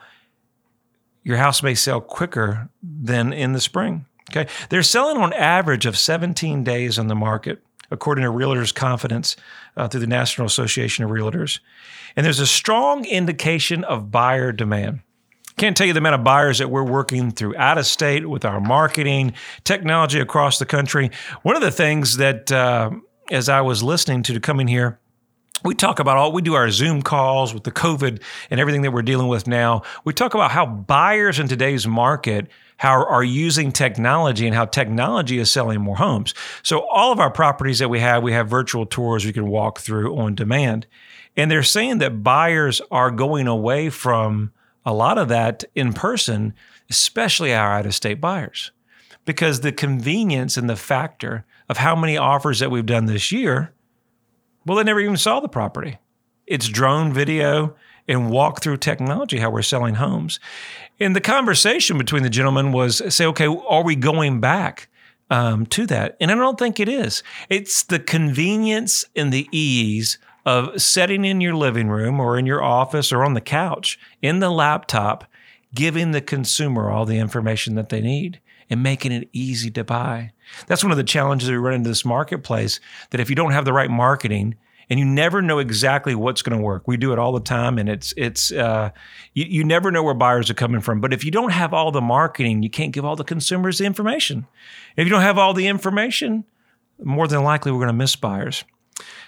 your 1.24 1.38
house 1.38 1.64
may 1.64 1.74
sell 1.74 2.02
quicker 2.02 2.70
than 2.84 3.34
in 3.34 3.54
the 3.54 3.62
spring. 3.62 4.06
Okay. 4.30 4.48
They're 4.70 4.84
selling 4.84 5.18
on 5.18 5.34
average 5.34 5.86
of 5.86 5.98
17 5.98 6.64
days 6.64 7.00
on 7.00 7.08
the 7.08 7.16
market, 7.16 7.64
according 7.92 8.24
to 8.24 8.32
Realtors 8.32 8.74
Confidence 8.74 9.36
uh, 9.76 9.88
through 9.88 10.02
the 10.02 10.08
National 10.08 10.46
Association 10.46 11.04
of 11.04 11.12
Realtors. 11.12 11.60
And 12.16 12.26
there's 12.26 12.40
a 12.40 12.48
strong 12.48 13.06
indication 13.06 13.84
of 13.84 14.12
buyer 14.12 14.52
demand. 14.52 15.02
Can't 15.58 15.76
tell 15.76 15.88
you 15.88 15.94
the 15.94 16.00
amount 16.00 16.16
of 16.16 16.24
buyers 16.24 16.60
that 16.60 16.70
we're 16.70 16.84
working 16.84 17.32
through 17.32 17.56
out 17.58 17.78
of 17.78 17.86
state 17.86 18.30
with 18.30 18.46
our 18.46 18.62
marketing, 18.62 19.34
technology 19.66 20.20
across 20.20 20.58
the 20.58 20.66
country. 20.66 21.12
One 21.42 21.56
of 21.56 21.62
the 21.62 21.72
things 21.72 22.18
that, 22.18 22.52
uh, 22.52 22.92
as 23.30 23.50
I 23.50 23.62
was 23.62 23.84
listening 23.84 24.24
to 24.24 24.34
to 24.34 24.40
come 24.40 24.62
in 24.62 24.68
here, 24.68 25.00
we 25.66 25.76
talk 25.76 26.00
about 26.00 26.16
all 26.16 26.32
we 26.32 26.42
do 26.42 26.54
our 26.54 26.70
Zoom 26.70 27.02
calls 27.02 27.54
with 27.54 27.64
the 27.64 27.72
COVID 27.72 28.22
and 28.50 28.60
everything 28.60 28.84
that 28.84 28.92
we're 28.92 29.02
dealing 29.02 29.28
with 29.28 29.48
now. 29.48 29.82
We 30.06 30.14
talk 30.14 30.34
about 30.34 30.52
how 30.52 30.66
buyers 30.66 31.40
in 31.40 31.50
today's 31.50 31.86
market 31.86 32.48
how 32.80 33.06
are 33.06 33.24
using 33.24 33.72
technology 33.72 34.48
and 34.48 34.56
how 34.56 34.66
technology 34.66 35.38
is 35.38 35.52
selling 35.52 35.80
more 35.80 35.98
homes. 35.98 36.34
So 36.64 36.88
all 36.90 37.12
of 37.12 37.20
our 37.20 37.32
properties 37.32 37.80
that 37.80 37.90
we 37.90 38.00
have, 38.00 38.24
we 38.24 38.34
have 38.34 38.50
virtual 38.50 38.86
tours 38.86 39.26
we 39.26 39.34
can 39.34 39.48
walk 39.48 39.80
through 39.80 40.18
on 40.18 40.34
demand. 40.34 40.88
And 41.38 41.52
they're 41.52 41.62
saying 41.62 42.00
that 42.00 42.24
buyers 42.24 42.82
are 42.90 43.12
going 43.12 43.48
away 43.48 43.90
from 43.90 44.52
a 44.86 44.94
lot 44.94 45.18
of 45.18 45.28
that 45.28 45.64
in 45.76 45.94
person 45.94 46.54
especially 46.90 47.54
our 47.54 47.74
out 47.74 47.86
of 47.86 47.94
state 47.94 48.20
buyers, 48.20 48.72
because 49.26 49.62
the 49.62 49.72
convenience 49.72 50.58
and 50.58 50.70
the 50.70 50.76
factor 50.76 51.46
of 51.68 51.78
how 51.78 51.96
many 51.96 52.18
offers 52.18 52.60
that 52.60 52.72
we've 52.72 52.86
done 52.86 53.06
this 53.06 53.32
year, 53.32 53.74
well, 54.66 54.78
they 54.78 54.84
never 54.84 55.00
even 55.00 55.18
saw 55.18 55.40
the 55.40 55.48
property. 55.48 55.98
It's 56.48 56.68
drone 56.68 57.14
video 57.14 57.76
and 58.10 58.32
walk 58.32 58.62
through 58.62 58.76
technology 58.76 59.38
how 59.38 59.52
we're 59.52 59.62
selling 59.62 59.96
homes. 59.96 60.40
And 61.00 61.16
the 61.16 61.22
conversation 61.22 61.98
between 61.98 62.24
the 62.24 62.30
gentlemen 62.30 62.74
was 62.74 63.02
say, 63.14 63.26
okay, 63.28 63.48
are 63.48 63.84
we 63.84 63.96
going 63.96 64.42
back 64.42 64.90
um, 65.30 65.66
to 65.68 65.86
that? 65.86 66.18
And 66.20 66.32
I 66.32 66.36
don't 66.36 66.60
think 66.60 66.80
it 66.80 66.90
is. 66.90 67.24
It's 67.50 67.84
the 67.84 68.00
convenience 68.00 69.06
and 69.16 69.32
the 69.32 69.48
ease 69.52 70.18
of 70.46 70.82
setting 70.82 71.24
in 71.24 71.40
your 71.40 71.54
living 71.54 71.88
room 71.90 72.20
or 72.20 72.38
in 72.38 72.48
your 72.48 72.64
office 72.64 73.14
or 73.14 73.24
on 73.24 73.36
the 73.36 73.42
couch 73.42 74.00
in 74.22 74.40
the 74.40 74.50
laptop, 74.50 75.26
giving 75.74 76.12
the 76.12 76.22
consumer 76.22 76.90
all 76.90 77.06
the 77.06 77.20
information 77.20 77.76
that 77.76 77.90
they 77.90 78.02
need 78.02 78.40
and 78.72 78.82
making 78.82 79.12
it 79.12 79.30
easy 79.34 79.70
to 79.70 79.84
buy. 79.84 80.32
That's 80.66 80.84
one 80.84 80.92
of 80.92 80.98
the 80.98 81.04
challenges 81.04 81.50
we 81.50 81.58
run 81.58 81.76
into 81.76 81.90
this 81.90 82.06
marketplace 82.06 82.80
that 83.12 83.22
if 83.22 83.30
you 83.30 83.36
don't 83.36 83.52
have 83.52 83.66
the 83.66 83.74
right 83.74 83.90
marketing, 83.90 84.56
and 84.90 85.00
you 85.00 85.06
never 85.06 85.42
know 85.42 85.60
exactly 85.60 86.16
what's 86.16 86.42
going 86.42 86.58
to 86.58 86.64
work. 86.64 86.88
We 86.88 86.98
do 86.98 87.14
it 87.14 87.20
all 87.20 87.32
the 87.32 87.40
time, 87.40 87.78
and 87.78 87.88
it's 87.88 88.14
it's 88.18 88.52
uh, 88.52 88.90
you, 89.34 89.46
you 89.46 89.64
never 89.64 89.92
know 89.92 90.04
where 90.04 90.14
buyers 90.14 90.50
are 90.50 90.56
coming 90.56 90.82
from. 90.82 91.00
But 91.00 91.14
if 91.14 91.24
you 91.24 91.32
don't 91.32 91.52
have 91.52 91.74
all 91.74 91.92
the 91.92 92.02
marketing, 92.02 92.64
you 92.64 92.70
can't 92.70 92.92
give 92.92 93.06
all 93.06 93.16
the 93.16 93.24
consumers 93.24 93.78
the 93.78 93.86
information. 93.86 94.48
If 94.98 95.06
you 95.06 95.12
don't 95.12 95.22
have 95.22 95.38
all 95.38 95.54
the 95.54 95.68
information, 95.68 96.44
more 97.04 97.28
than 97.28 97.44
likely 97.44 97.72
we're 97.72 97.80
going 97.80 97.88
to 97.88 97.94
miss 97.94 98.16
buyers. 98.16 98.64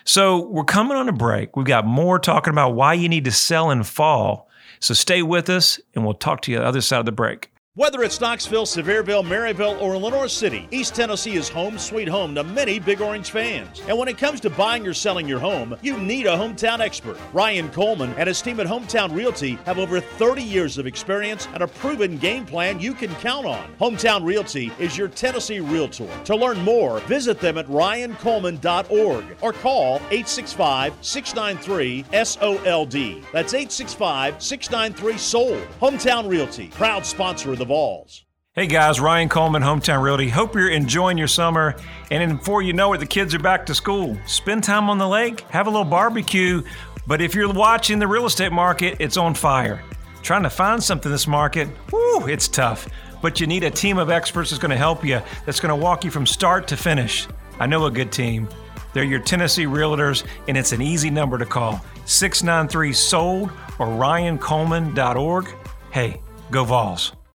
So 0.04 0.48
we're 0.48 0.64
coming 0.64 0.98
on 0.98 1.08
a 1.08 1.14
break. 1.14 1.56
We've 1.56 1.66
got 1.66 1.86
more 1.86 2.20
talking 2.20 2.52
about 2.52 2.72
why 2.72 2.96
you 2.96 3.08
need 3.08 3.26
to 3.26 3.32
sell 3.32 3.70
in 3.70 3.84
fall. 3.84 4.50
So 4.80 4.96
stay 4.96 5.22
with 5.22 5.48
us, 5.50 5.80
and 5.94 6.04
we'll 6.04 6.16
talk 6.16 6.42
to 6.42 6.52
you 6.52 6.58
the 6.58 6.66
other 6.66 6.82
side 6.82 7.00
of 7.00 7.06
the 7.06 7.12
break. 7.12 7.51
Whether 7.76 8.04
it's 8.04 8.20
Knoxville, 8.20 8.66
Sevierville, 8.66 9.24
Maryville, 9.24 9.82
or 9.82 9.96
Lenoir 9.98 10.28
City, 10.28 10.68
East 10.72 10.94
Tennessee 10.94 11.38
is 11.38 11.48
home 11.48 11.80
sweet 11.80 12.10
home 12.10 12.36
to 12.36 12.44
many 12.44 12.80
Big 12.80 13.00
Orange 13.00 13.32
fans. 13.32 13.82
And 13.88 13.98
when 13.98 14.10
it 14.10 14.18
comes 14.18 14.42
to 14.42 14.50
buying 14.50 14.86
or 14.86 14.94
selling 14.94 15.26
your 15.26 15.40
home, 15.40 15.78
you 15.82 15.98
need 15.98 16.26
a 16.26 16.36
hometown 16.36 16.82
expert. 16.82 17.18
Ryan 17.32 17.70
Coleman 17.70 18.14
and 18.18 18.28
his 18.28 18.42
team 18.42 18.60
at 18.60 18.68
Hometown 18.68 19.16
Realty 19.16 19.54
have 19.66 19.80
over 19.80 20.02
30 20.02 20.44
years 20.44 20.78
of 20.78 20.86
experience 20.86 21.48
and 21.54 21.64
a 21.64 21.68
proven 21.68 22.18
game 22.18 22.46
plan 22.46 22.78
you 22.78 22.94
can 22.94 23.16
count 23.16 23.46
on. 23.46 23.74
Hometown 23.80 24.26
Realty 24.26 24.70
is 24.78 24.98
your 24.98 25.08
Tennessee 25.08 25.62
realtor. 25.62 26.10
To 26.26 26.36
learn 26.36 26.60
more, 26.66 27.00
visit 27.02 27.40
them 27.40 27.58
at 27.58 27.68
ryancoleman.org 27.68 29.38
or 29.40 29.54
call 29.54 29.96
865 30.12 30.94
693 31.00 32.04
SOLD. 32.26 33.24
That's 33.32 33.54
865 33.54 34.44
693 34.44 35.18
SOLD. 35.18 35.68
Hometown 35.80 36.28
Realty, 36.28 36.68
proud 36.68 37.06
sponsor 37.06 37.54
of 37.54 37.61
the 37.62 37.66
Vols. 37.66 38.26
Hey 38.54 38.66
guys, 38.66 39.00
Ryan 39.00 39.30
Coleman, 39.30 39.62
Hometown 39.62 40.02
Realty. 40.02 40.28
Hope 40.28 40.56
you're 40.56 40.72
enjoying 40.72 41.16
your 41.16 41.28
summer. 41.28 41.76
And 42.10 42.40
before 42.40 42.64
you 42.64 42.74
know 42.74 42.92
it, 42.94 42.98
the 42.98 43.06
kids 43.06 43.36
are 43.36 43.40
back 43.40 43.68
to 43.68 43.76
school. 43.76 44.18
Spend 44.26 44.64
time 44.64 44.90
on 44.90 44.98
the 44.98 45.08
lake, 45.08 45.42
have 45.52 45.68
a 45.68 45.70
little 45.70 45.86
barbecue. 45.86 46.64
But 47.06 47.22
if 47.22 47.36
you're 47.36 47.54
watching 47.54 48.00
the 48.00 48.08
real 48.08 48.26
estate 48.26 48.52
market, 48.52 48.98
it's 49.00 49.16
on 49.16 49.36
fire. 49.36 49.84
Trying 50.24 50.42
to 50.42 50.50
find 50.50 50.84
something 50.84 51.10
in 51.10 51.14
this 51.14 51.28
market, 51.28 51.70
whoo, 51.92 52.28
it's 52.28 52.48
tough. 52.48 52.90
But 53.22 53.40
you 53.40 53.46
need 53.46 53.64
a 53.64 53.70
team 53.70 54.00
of 54.00 54.10
experts 54.10 54.50
that's 54.50 54.60
going 54.60 54.72
to 54.72 54.76
help 54.76 55.06
you, 55.06 55.22
that's 55.46 55.60
going 55.60 55.70
to 55.70 55.76
walk 55.76 56.04
you 56.04 56.10
from 56.10 56.26
start 56.26 56.68
to 56.70 56.78
finish. 56.78 57.28
I 57.60 57.68
know 57.68 57.86
a 57.86 57.92
good 57.92 58.12
team. 58.12 58.50
They're 58.94 59.04
your 59.04 59.20
Tennessee 59.20 59.66
Realtors, 59.66 60.26
and 60.48 60.58
it's 60.58 60.72
an 60.72 60.82
easy 60.82 61.12
number 61.12 61.38
to 61.38 61.46
call 61.46 61.80
693 62.06 62.92
SOLD 62.92 63.52
or 63.78 63.86
ryancoleman.org. 63.86 65.48
Hey, 65.92 66.22
go 66.50 66.64
Vols. 66.66 67.14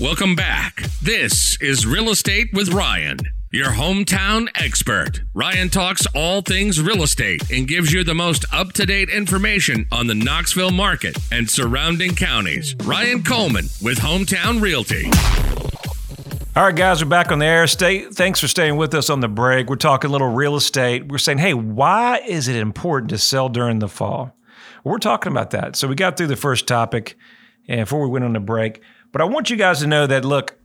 Welcome 0.00 0.36
back. 0.36 0.84
This 1.02 1.60
is 1.60 1.84
Real 1.84 2.10
Estate 2.10 2.50
with 2.52 2.72
Ryan, 2.72 3.18
your 3.50 3.70
hometown 3.70 4.46
expert. 4.54 5.22
Ryan 5.34 5.70
talks 5.70 6.06
all 6.14 6.40
things 6.40 6.80
real 6.80 7.02
estate 7.02 7.50
and 7.50 7.66
gives 7.66 7.92
you 7.92 8.04
the 8.04 8.14
most 8.14 8.44
up 8.54 8.72
to 8.74 8.86
date 8.86 9.10
information 9.10 9.88
on 9.90 10.06
the 10.06 10.14
Knoxville 10.14 10.70
market 10.70 11.18
and 11.32 11.50
surrounding 11.50 12.14
counties. 12.14 12.76
Ryan 12.84 13.24
Coleman 13.24 13.64
with 13.82 13.98
Hometown 13.98 14.62
Realty. 14.62 15.06
All 16.54 16.66
right, 16.66 16.76
guys, 16.76 17.02
we're 17.02 17.10
back 17.10 17.32
on 17.32 17.40
the 17.40 17.46
air. 17.46 17.66
Stay, 17.66 18.02
thanks 18.02 18.38
for 18.38 18.46
staying 18.46 18.76
with 18.76 18.94
us 18.94 19.10
on 19.10 19.18
the 19.18 19.26
break. 19.26 19.68
We're 19.68 19.74
talking 19.74 20.10
a 20.10 20.12
little 20.12 20.30
real 20.30 20.54
estate. 20.54 21.08
We're 21.08 21.18
saying, 21.18 21.38
hey, 21.38 21.54
why 21.54 22.18
is 22.18 22.46
it 22.46 22.54
important 22.54 23.10
to 23.10 23.18
sell 23.18 23.48
during 23.48 23.80
the 23.80 23.88
fall? 23.88 24.36
We're 24.84 24.98
talking 24.98 25.32
about 25.32 25.50
that. 25.50 25.74
So 25.74 25.88
we 25.88 25.96
got 25.96 26.16
through 26.16 26.28
the 26.28 26.36
first 26.36 26.68
topic, 26.68 27.16
and 27.66 27.80
before 27.80 28.00
we 28.00 28.08
went 28.08 28.24
on 28.24 28.34
the 28.34 28.40
break, 28.40 28.80
but 29.12 29.20
I 29.20 29.24
want 29.24 29.50
you 29.50 29.56
guys 29.56 29.80
to 29.80 29.86
know 29.86 30.06
that 30.06 30.24
look, 30.24 30.58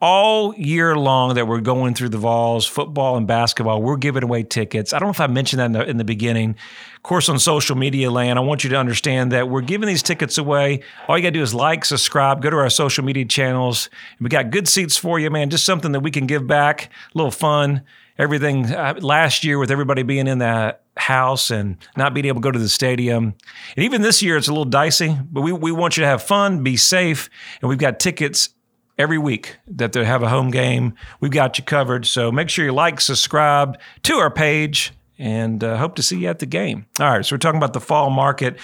all 0.00 0.54
year 0.54 0.96
long 0.96 1.34
that 1.34 1.46
we're 1.46 1.60
going 1.60 1.94
through 1.94 2.08
the 2.08 2.18
Vols, 2.18 2.66
football 2.66 3.16
and 3.16 3.26
basketball, 3.26 3.82
we're 3.82 3.98
giving 3.98 4.22
away 4.22 4.42
tickets. 4.42 4.92
I 4.94 4.98
don't 4.98 5.08
know 5.08 5.12
if 5.12 5.20
I 5.20 5.26
mentioned 5.26 5.60
that 5.60 5.66
in 5.66 5.72
the, 5.72 5.90
in 5.90 5.96
the 5.98 6.04
beginning. 6.04 6.56
Of 6.96 7.02
course, 7.02 7.28
on 7.28 7.38
social 7.38 7.76
media 7.76 8.10
land, 8.10 8.38
I 8.38 8.42
want 8.42 8.64
you 8.64 8.70
to 8.70 8.76
understand 8.76 9.32
that 9.32 9.50
we're 9.50 9.60
giving 9.60 9.86
these 9.86 10.02
tickets 10.02 10.38
away. 10.38 10.80
All 11.06 11.18
you 11.18 11.22
got 11.22 11.28
to 11.28 11.32
do 11.32 11.42
is 11.42 11.52
like, 11.52 11.84
subscribe, 11.84 12.40
go 12.40 12.48
to 12.48 12.56
our 12.56 12.70
social 12.70 13.04
media 13.04 13.26
channels. 13.26 13.90
We 14.20 14.30
got 14.30 14.50
good 14.50 14.68
seats 14.68 14.96
for 14.96 15.18
you, 15.18 15.30
man. 15.30 15.50
Just 15.50 15.66
something 15.66 15.92
that 15.92 16.00
we 16.00 16.10
can 16.10 16.26
give 16.26 16.46
back, 16.46 16.90
a 17.14 17.18
little 17.18 17.30
fun. 17.30 17.82
Everything 18.20 18.66
uh, 18.66 18.94
last 19.00 19.44
year 19.44 19.58
with 19.58 19.70
everybody 19.70 20.02
being 20.02 20.26
in 20.26 20.40
that 20.40 20.82
house 20.94 21.50
and 21.50 21.78
not 21.96 22.12
being 22.12 22.26
able 22.26 22.40
to 22.40 22.44
go 22.44 22.50
to 22.50 22.58
the 22.58 22.68
stadium. 22.68 23.34
And 23.76 23.84
even 23.84 24.02
this 24.02 24.22
year, 24.22 24.36
it's 24.36 24.46
a 24.46 24.52
little 24.52 24.66
dicey, 24.66 25.16
but 25.32 25.40
we, 25.40 25.52
we 25.52 25.72
want 25.72 25.96
you 25.96 26.02
to 26.02 26.06
have 26.06 26.22
fun, 26.22 26.62
be 26.62 26.76
safe, 26.76 27.30
and 27.62 27.70
we've 27.70 27.78
got 27.78 27.98
tickets 27.98 28.50
every 28.98 29.16
week 29.16 29.56
that 29.66 29.92
they 29.92 30.04
have 30.04 30.22
a 30.22 30.28
home 30.28 30.50
game. 30.50 30.94
We've 31.20 31.30
got 31.32 31.56
you 31.56 31.64
covered. 31.64 32.04
So 32.04 32.30
make 32.30 32.50
sure 32.50 32.66
you 32.66 32.72
like, 32.72 33.00
subscribe 33.00 33.80
to 34.02 34.16
our 34.16 34.30
page, 34.30 34.92
and 35.18 35.64
uh, 35.64 35.78
hope 35.78 35.96
to 35.96 36.02
see 36.02 36.18
you 36.18 36.28
at 36.28 36.40
the 36.40 36.46
game. 36.46 36.84
All 37.00 37.10
right, 37.10 37.24
so 37.24 37.34
we're 37.34 37.38
talking 37.38 37.56
about 37.56 37.72
the 37.72 37.80
fall 37.80 38.10
market, 38.10 38.58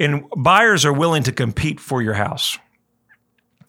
and 0.00 0.24
buyers 0.36 0.84
are 0.84 0.92
willing 0.92 1.22
to 1.22 1.32
compete 1.32 1.78
for 1.78 2.02
your 2.02 2.14
house. 2.14 2.58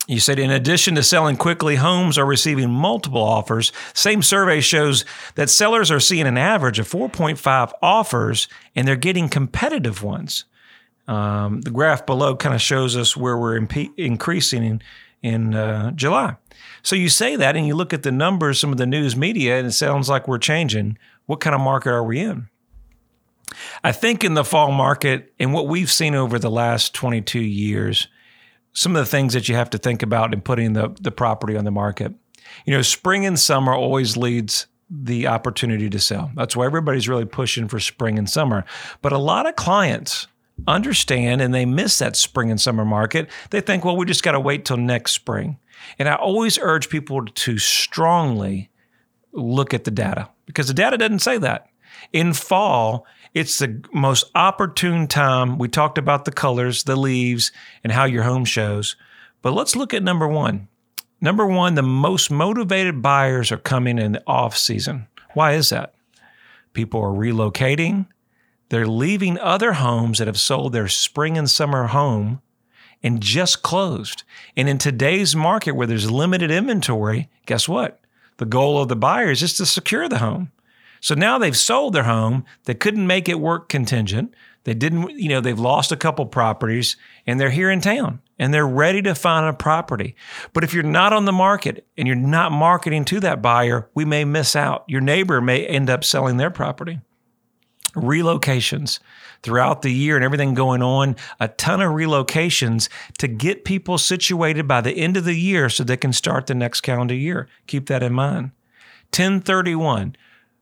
You 0.09 0.19
said, 0.19 0.39
in 0.39 0.49
addition 0.49 0.95
to 0.95 1.03
selling 1.03 1.37
quickly, 1.37 1.75
homes 1.75 2.17
are 2.17 2.25
receiving 2.25 2.71
multiple 2.71 3.21
offers. 3.21 3.71
Same 3.93 4.23
survey 4.23 4.59
shows 4.59 5.05
that 5.35 5.51
sellers 5.51 5.91
are 5.91 5.99
seeing 5.99 6.25
an 6.25 6.35
average 6.35 6.79
of 6.79 6.89
4.5 6.89 7.71
offers 7.83 8.47
and 8.75 8.87
they're 8.87 8.95
getting 8.95 9.29
competitive 9.29 10.01
ones. 10.01 10.45
Um, 11.07 11.61
the 11.61 11.69
graph 11.69 12.07
below 12.07 12.35
kind 12.35 12.55
of 12.55 12.61
shows 12.61 12.97
us 12.97 13.15
where 13.15 13.37
we're 13.37 13.55
imp- 13.57 13.99
increasing 13.99 14.63
in, 14.63 14.81
in 15.21 15.53
uh, 15.53 15.91
July. 15.91 16.37
So 16.81 16.95
you 16.95 17.07
say 17.07 17.35
that 17.35 17.55
and 17.55 17.67
you 17.67 17.75
look 17.75 17.93
at 17.93 18.01
the 18.01 18.11
numbers, 18.11 18.59
some 18.59 18.71
of 18.71 18.79
the 18.79 18.87
news 18.87 19.15
media, 19.15 19.59
and 19.59 19.67
it 19.67 19.73
sounds 19.73 20.09
like 20.09 20.27
we're 20.27 20.39
changing. 20.39 20.97
What 21.27 21.39
kind 21.39 21.53
of 21.53 21.61
market 21.61 21.91
are 21.91 22.03
we 22.03 22.19
in? 22.19 22.49
I 23.83 23.91
think 23.91 24.23
in 24.23 24.33
the 24.33 24.43
fall 24.43 24.71
market 24.71 25.31
and 25.37 25.53
what 25.53 25.67
we've 25.67 25.91
seen 25.91 26.15
over 26.15 26.39
the 26.39 26.49
last 26.49 26.95
22 26.95 27.39
years, 27.39 28.07
some 28.73 28.95
of 28.95 29.03
the 29.03 29.09
things 29.09 29.33
that 29.33 29.49
you 29.49 29.55
have 29.55 29.69
to 29.71 29.77
think 29.77 30.03
about 30.03 30.33
in 30.33 30.41
putting 30.41 30.73
the, 30.73 30.95
the 31.01 31.11
property 31.11 31.57
on 31.57 31.65
the 31.65 31.71
market. 31.71 32.13
You 32.65 32.73
know, 32.73 32.81
spring 32.81 33.25
and 33.25 33.39
summer 33.39 33.73
always 33.73 34.17
leads 34.17 34.67
the 34.89 35.27
opportunity 35.27 35.89
to 35.89 35.99
sell. 35.99 36.31
That's 36.35 36.55
why 36.55 36.65
everybody's 36.65 37.07
really 37.07 37.25
pushing 37.25 37.67
for 37.67 37.79
spring 37.79 38.17
and 38.17 38.29
summer. 38.29 38.65
But 39.01 39.13
a 39.13 39.17
lot 39.17 39.47
of 39.47 39.55
clients 39.55 40.27
understand 40.67 41.41
and 41.41 41.53
they 41.53 41.65
miss 41.65 41.99
that 41.99 42.15
spring 42.15 42.49
and 42.49 42.59
summer 42.59 42.85
market. 42.85 43.29
They 43.51 43.61
think, 43.61 43.85
well, 43.85 43.95
we 43.95 44.05
just 44.05 44.23
got 44.23 44.31
to 44.31 44.39
wait 44.39 44.65
till 44.65 44.77
next 44.77 45.11
spring. 45.13 45.57
And 45.97 46.09
I 46.09 46.15
always 46.15 46.57
urge 46.59 46.89
people 46.89 47.25
to 47.25 47.57
strongly 47.57 48.69
look 49.31 49.73
at 49.73 49.83
the 49.83 49.91
data 49.91 50.29
because 50.45 50.67
the 50.67 50.73
data 50.73 50.97
doesn't 50.97 51.19
say 51.19 51.37
that. 51.37 51.68
In 52.11 52.33
fall, 52.33 53.05
it's 53.33 53.59
the 53.59 53.83
most 53.93 54.31
opportune 54.35 55.07
time. 55.07 55.57
We 55.57 55.67
talked 55.67 55.97
about 55.97 56.25
the 56.25 56.31
colors, 56.31 56.83
the 56.83 56.95
leaves, 56.95 57.51
and 57.83 57.93
how 57.93 58.05
your 58.05 58.23
home 58.23 58.45
shows. 58.45 58.95
But 59.41 59.53
let's 59.53 59.75
look 59.75 59.93
at 59.93 60.03
number 60.03 60.27
one. 60.27 60.67
Number 61.21 61.45
one, 61.45 61.75
the 61.75 61.81
most 61.81 62.31
motivated 62.31 63.01
buyers 63.01 63.51
are 63.51 63.57
coming 63.57 63.97
in 63.97 64.13
the 64.13 64.23
off 64.25 64.57
season. 64.57 65.07
Why 65.33 65.53
is 65.53 65.69
that? 65.69 65.93
People 66.73 67.01
are 67.01 67.09
relocating. 67.09 68.07
They're 68.69 68.87
leaving 68.87 69.37
other 69.37 69.73
homes 69.73 70.19
that 70.19 70.27
have 70.27 70.39
sold 70.39 70.73
their 70.73 70.87
spring 70.87 71.37
and 71.37 71.49
summer 71.49 71.87
home 71.87 72.41
and 73.03 73.21
just 73.21 73.63
closed. 73.63 74.23
And 74.55 74.69
in 74.69 74.77
today's 74.77 75.35
market 75.35 75.71
where 75.71 75.87
there's 75.87 76.11
limited 76.11 76.51
inventory, 76.51 77.29
guess 77.45 77.67
what? 77.67 77.99
The 78.37 78.45
goal 78.45 78.81
of 78.81 78.87
the 78.87 78.95
buyer 78.95 79.31
is 79.31 79.39
just 79.39 79.57
to 79.57 79.65
secure 79.65 80.07
the 80.07 80.19
home. 80.19 80.51
So 81.01 81.15
now 81.15 81.37
they've 81.37 81.57
sold 81.57 81.93
their 81.93 82.03
home. 82.03 82.45
They 82.65 82.73
couldn't 82.73 83.07
make 83.07 83.29
it 83.29 83.39
work 83.39 83.69
contingent. 83.69 84.33
They 84.63 84.73
didn't, 84.73 85.17
you 85.17 85.29
know, 85.29 85.41
they've 85.41 85.59
lost 85.59 85.91
a 85.91 85.97
couple 85.97 86.25
properties 86.25 86.97
and 87.25 87.39
they're 87.39 87.49
here 87.49 87.71
in 87.71 87.81
town 87.81 88.21
and 88.37 88.53
they're 88.53 88.67
ready 88.67 89.01
to 89.03 89.15
find 89.15 89.47
a 89.47 89.53
property. 89.53 90.15
But 90.53 90.63
if 90.63 90.73
you're 90.73 90.83
not 90.83 91.13
on 91.13 91.25
the 91.25 91.31
market 91.31 91.87
and 91.97 92.07
you're 92.07 92.15
not 92.15 92.51
marketing 92.51 93.05
to 93.05 93.19
that 93.21 93.41
buyer, 93.41 93.89
we 93.93 94.05
may 94.05 94.25
miss 94.25 94.55
out. 94.55 94.83
Your 94.87 95.01
neighbor 95.01 95.41
may 95.41 95.65
end 95.65 95.89
up 95.89 96.03
selling 96.03 96.37
their 96.37 96.51
property. 96.51 96.99
Relocations 97.95 98.99
throughout 99.41 99.81
the 99.81 99.91
year 99.91 100.15
and 100.15 100.23
everything 100.23 100.53
going 100.53 100.83
on, 100.83 101.15
a 101.39 101.47
ton 101.47 101.81
of 101.81 101.91
relocations 101.93 102.89
to 103.17 103.27
get 103.27 103.65
people 103.65 103.97
situated 103.97 104.67
by 104.67 104.81
the 104.81 104.91
end 104.91 105.17
of 105.17 105.25
the 105.25 105.33
year 105.33 105.69
so 105.69 105.83
they 105.83 105.97
can 105.97 106.13
start 106.13 106.47
the 106.47 106.53
next 106.53 106.81
calendar 106.81 107.15
year. 107.15 107.47
Keep 107.65 107.87
that 107.87 108.03
in 108.03 108.13
mind. 108.13 108.51
1031. 109.11 110.15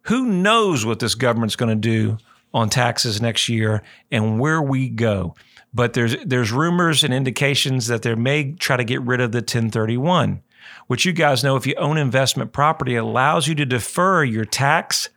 Who 0.07 0.25
knows 0.25 0.85
what 0.85 0.99
this 0.99 1.15
government's 1.15 1.57
going 1.57 1.69
to 1.69 1.75
do 1.75 2.17
on 2.53 2.69
taxes 2.69 3.21
next 3.21 3.49
year 3.49 3.83
and 4.09 4.39
where 4.39 4.61
we 4.61 4.87
go. 4.87 5.35
But 5.73 5.93
there's 5.93 6.15
there's 6.23 6.51
rumors 6.51 7.03
and 7.03 7.13
indications 7.13 7.87
that 7.87 8.03
they 8.03 8.15
may 8.15 8.53
try 8.53 8.77
to 8.77 8.85
get 8.85 9.01
rid 9.01 9.19
of 9.19 9.33
the 9.33 9.39
1031, 9.39 10.41
which 10.87 11.05
you 11.05 11.11
guys 11.11 11.43
know 11.43 11.57
if 11.57 11.67
you 11.67 11.75
own 11.75 11.97
investment 11.97 12.53
property 12.53 12.95
allows 12.95 13.49
you 13.49 13.55
to 13.55 13.65
defer 13.65 14.23
your 14.23 14.45
tax 14.45 15.09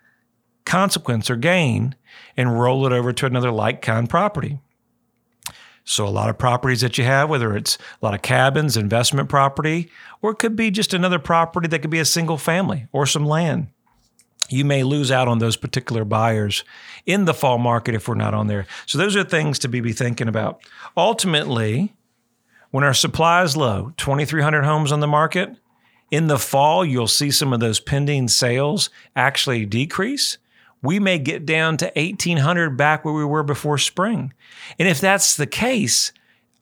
consequence 0.65 1.31
or 1.31 1.37
gain 1.37 1.95
and 2.37 2.61
roll 2.61 2.85
it 2.85 2.93
over 2.93 3.13
to 3.13 3.27
another 3.27 3.53
like 3.53 3.83
kind 3.83 4.11
property. 4.11 4.59
So, 5.85 6.07
a 6.07 6.11
lot 6.11 6.31
of 6.31 6.37
properties 6.37 6.81
that 6.81 6.99
you 6.99 7.05
have, 7.05 7.31
whether 7.31 7.57
it's 7.57 7.79
a 8.03 8.05
lot 8.05 8.15
of 8.15 8.23
cabins, 8.23 8.77
investment 8.77 9.29
property, 9.29 9.89
or 10.21 10.33
it 10.33 10.39
could 10.39 10.57
be 10.57 10.73
just 10.73 10.93
another 10.93 11.21
property 11.21 11.69
that 11.69 11.79
could 11.79 11.91
be 11.91 12.01
a 12.01 12.05
single 12.05 12.37
family 12.37 12.89
or 12.93 13.07
some 13.07 13.25
land 13.25 13.69
you 14.53 14.65
may 14.65 14.83
lose 14.83 15.11
out 15.11 15.29
on 15.29 15.39
those 15.39 15.57
particular 15.57 16.05
buyers 16.05 16.65
in 17.07 17.25
the 17.25 17.35
fall 17.35 17.59
market 17.59 17.95
if 17.95 18.09
we're 18.09 18.15
not 18.15 18.35
on 18.35 18.47
there. 18.47 18.67
So 18.87 18.99
those 18.99 19.17
are 19.17 19.25
things 19.25 19.59
to 19.61 19.69
be, 19.69 19.81
be 19.81 19.93
thinking 19.93 20.29
about. 20.29 20.61
Ultimately, 20.97 21.95
when 22.71 22.85
our 22.85 22.95
supply 22.95 23.43
is 23.43 23.57
low, 23.57 23.93
2,300 23.97 24.63
homes 24.63 24.93
on 24.93 25.01
the 25.01 25.07
market, 25.07 25.57
in 26.11 26.27
the 26.27 26.39
fall, 26.39 26.85
you'll 26.85 27.07
see 27.07 27.31
some 27.31 27.53
of 27.53 27.61
those 27.61 27.81
pending 27.81 28.29
sales 28.29 28.91
actually 29.15 29.65
decrease. 29.67 30.39
We 30.83 30.99
may 30.99 31.19
get 31.19 31.47
down 31.47 31.77
to 31.79 31.93
1,800 31.95 32.77
back 32.77 33.05
where 33.05 33.15
we 33.15 33.25
were 33.25 33.43
before 33.43 33.79
spring. 33.79 34.33
And 34.79 34.89
if 34.89 35.01
that's 35.01 35.37
the 35.37 35.47
case, 35.47 36.13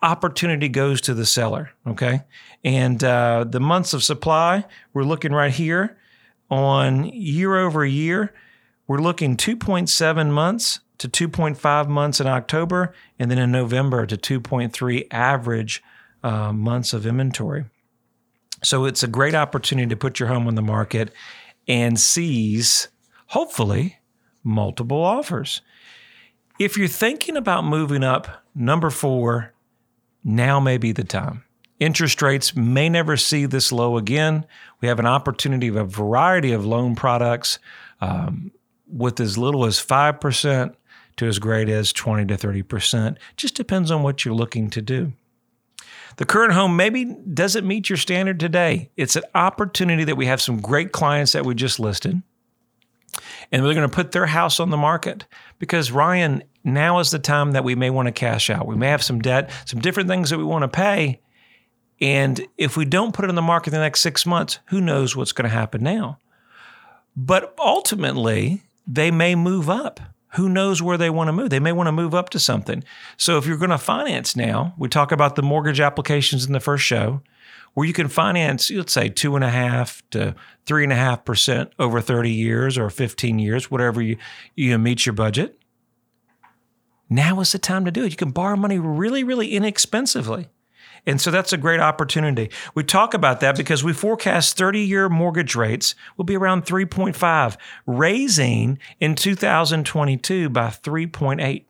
opportunity 0.02 0.68
goes 0.68 1.00
to 1.02 1.14
the 1.14 1.26
seller. 1.26 1.70
Okay. 1.86 2.22
And 2.64 3.02
uh, 3.02 3.44
the 3.48 3.60
months 3.60 3.94
of 3.94 4.02
supply, 4.02 4.64
we're 4.92 5.04
looking 5.04 5.32
right 5.32 5.52
here 5.52 5.97
on 6.50 7.04
year 7.04 7.56
over 7.56 7.84
year, 7.84 8.32
we're 8.86 9.00
looking 9.00 9.36
2.7 9.36 10.30
months 10.30 10.80
to 10.98 11.08
2.5 11.08 11.88
months 11.88 12.20
in 12.20 12.26
October, 12.26 12.92
and 13.18 13.30
then 13.30 13.38
in 13.38 13.52
November 13.52 14.04
to 14.06 14.16
2.3 14.16 15.06
average 15.10 15.82
uh, 16.22 16.52
months 16.52 16.92
of 16.92 17.06
inventory. 17.06 17.66
So 18.62 18.84
it's 18.84 19.04
a 19.04 19.08
great 19.08 19.34
opportunity 19.34 19.88
to 19.88 19.96
put 19.96 20.18
your 20.18 20.28
home 20.28 20.48
on 20.48 20.56
the 20.56 20.62
market 20.62 21.12
and 21.68 21.98
seize, 21.98 22.88
hopefully, 23.26 23.98
multiple 24.42 25.02
offers. 25.02 25.62
If 26.58 26.76
you're 26.76 26.88
thinking 26.88 27.36
about 27.36 27.64
moving 27.64 28.02
up, 28.02 28.42
number 28.54 28.90
four, 28.90 29.54
now 30.24 30.58
may 30.58 30.76
be 30.76 30.90
the 30.90 31.04
time. 31.04 31.44
Interest 31.80 32.20
rates 32.22 32.56
may 32.56 32.88
never 32.88 33.16
see 33.16 33.46
this 33.46 33.70
low 33.70 33.96
again. 33.96 34.44
We 34.80 34.88
have 34.88 34.98
an 34.98 35.06
opportunity 35.06 35.68
of 35.68 35.76
a 35.76 35.84
variety 35.84 36.52
of 36.52 36.64
loan 36.66 36.96
products 36.96 37.58
um, 38.00 38.50
with 38.90 39.20
as 39.20 39.38
little 39.38 39.64
as 39.64 39.78
5% 39.78 40.74
to 41.16 41.26
as 41.26 41.38
great 41.38 41.68
as 41.68 41.92
20 41.92 42.26
to 42.26 42.34
30%. 42.36 43.16
Just 43.36 43.54
depends 43.54 43.90
on 43.90 44.02
what 44.02 44.24
you're 44.24 44.34
looking 44.34 44.70
to 44.70 44.82
do. 44.82 45.12
The 46.16 46.24
current 46.24 46.52
home 46.52 46.74
maybe 46.74 47.04
doesn't 47.04 47.66
meet 47.66 47.88
your 47.88 47.96
standard 47.96 48.40
today. 48.40 48.90
It's 48.96 49.14
an 49.14 49.22
opportunity 49.36 50.02
that 50.04 50.16
we 50.16 50.26
have 50.26 50.40
some 50.40 50.60
great 50.60 50.90
clients 50.90 51.32
that 51.32 51.44
we 51.44 51.54
just 51.54 51.78
listed. 51.78 52.22
And 53.52 53.64
they're 53.64 53.74
going 53.74 53.88
to 53.88 53.94
put 53.94 54.12
their 54.12 54.26
house 54.26 54.58
on 54.58 54.70
the 54.70 54.76
market 54.76 55.26
because 55.58 55.92
Ryan, 55.92 56.42
now 56.64 56.98
is 56.98 57.12
the 57.12 57.18
time 57.18 57.52
that 57.52 57.64
we 57.64 57.74
may 57.76 57.90
want 57.90 58.06
to 58.06 58.12
cash 58.12 58.50
out. 58.50 58.66
We 58.66 58.76
may 58.76 58.88
have 58.88 59.02
some 59.02 59.20
debt, 59.20 59.50
some 59.64 59.80
different 59.80 60.08
things 60.08 60.30
that 60.30 60.38
we 60.38 60.44
want 60.44 60.62
to 60.62 60.68
pay. 60.68 61.20
And 62.00 62.46
if 62.56 62.76
we 62.76 62.84
don't 62.84 63.12
put 63.12 63.24
it 63.24 63.28
on 63.28 63.34
the 63.34 63.42
market 63.42 63.72
in 63.72 63.78
the 63.78 63.84
next 63.84 64.00
six 64.00 64.24
months, 64.24 64.58
who 64.66 64.80
knows 64.80 65.16
what's 65.16 65.32
going 65.32 65.48
to 65.48 65.54
happen 65.54 65.82
now? 65.82 66.18
But 67.16 67.54
ultimately, 67.58 68.62
they 68.86 69.10
may 69.10 69.34
move 69.34 69.68
up. 69.68 70.00
Who 70.34 70.48
knows 70.48 70.80
where 70.80 70.96
they 70.96 71.10
want 71.10 71.28
to 71.28 71.32
move? 71.32 71.50
They 71.50 71.58
may 71.58 71.72
want 71.72 71.88
to 71.88 71.92
move 71.92 72.14
up 72.14 72.30
to 72.30 72.38
something. 72.38 72.84
So 73.16 73.38
if 73.38 73.46
you're 73.46 73.56
going 73.56 73.70
to 73.70 73.78
finance 73.78 74.36
now, 74.36 74.74
we 74.78 74.88
talk 74.88 75.10
about 75.10 75.34
the 75.34 75.42
mortgage 75.42 75.80
applications 75.80 76.46
in 76.46 76.52
the 76.52 76.60
first 76.60 76.84
show, 76.84 77.22
where 77.74 77.86
you 77.86 77.92
can 77.92 78.08
finance, 78.08 78.70
let's 78.70 78.92
say 78.92 79.08
two 79.08 79.34
and 79.34 79.44
a 79.44 79.50
half 79.50 80.02
to 80.10 80.34
three 80.66 80.84
and 80.84 80.92
a 80.92 80.96
half 80.96 81.24
percent 81.24 81.72
over 81.78 82.00
30 82.00 82.30
years 82.30 82.78
or 82.78 82.90
15 82.90 83.38
years, 83.38 83.70
whatever 83.70 84.02
you, 84.02 84.16
you 84.54 84.78
meet 84.78 85.06
your 85.06 85.14
budget. 85.14 85.58
Now 87.10 87.40
is 87.40 87.52
the 87.52 87.58
time 87.58 87.84
to 87.86 87.90
do 87.90 88.04
it. 88.04 88.10
You 88.10 88.16
can 88.16 88.30
borrow 88.30 88.56
money 88.56 88.78
really, 88.78 89.24
really 89.24 89.54
inexpensively. 89.54 90.48
And 91.06 91.20
so 91.20 91.30
that's 91.30 91.52
a 91.52 91.56
great 91.56 91.80
opportunity. 91.80 92.50
We 92.74 92.84
talk 92.84 93.14
about 93.14 93.40
that 93.40 93.56
because 93.56 93.84
we 93.84 93.92
forecast 93.92 94.56
30 94.56 94.80
year 94.80 95.08
mortgage 95.08 95.54
rates 95.54 95.94
will 96.16 96.24
be 96.24 96.36
around 96.36 96.64
3.5, 96.64 97.56
raising 97.86 98.78
in 99.00 99.14
2022 99.14 100.48
by 100.48 100.68
3.8. 100.68 101.64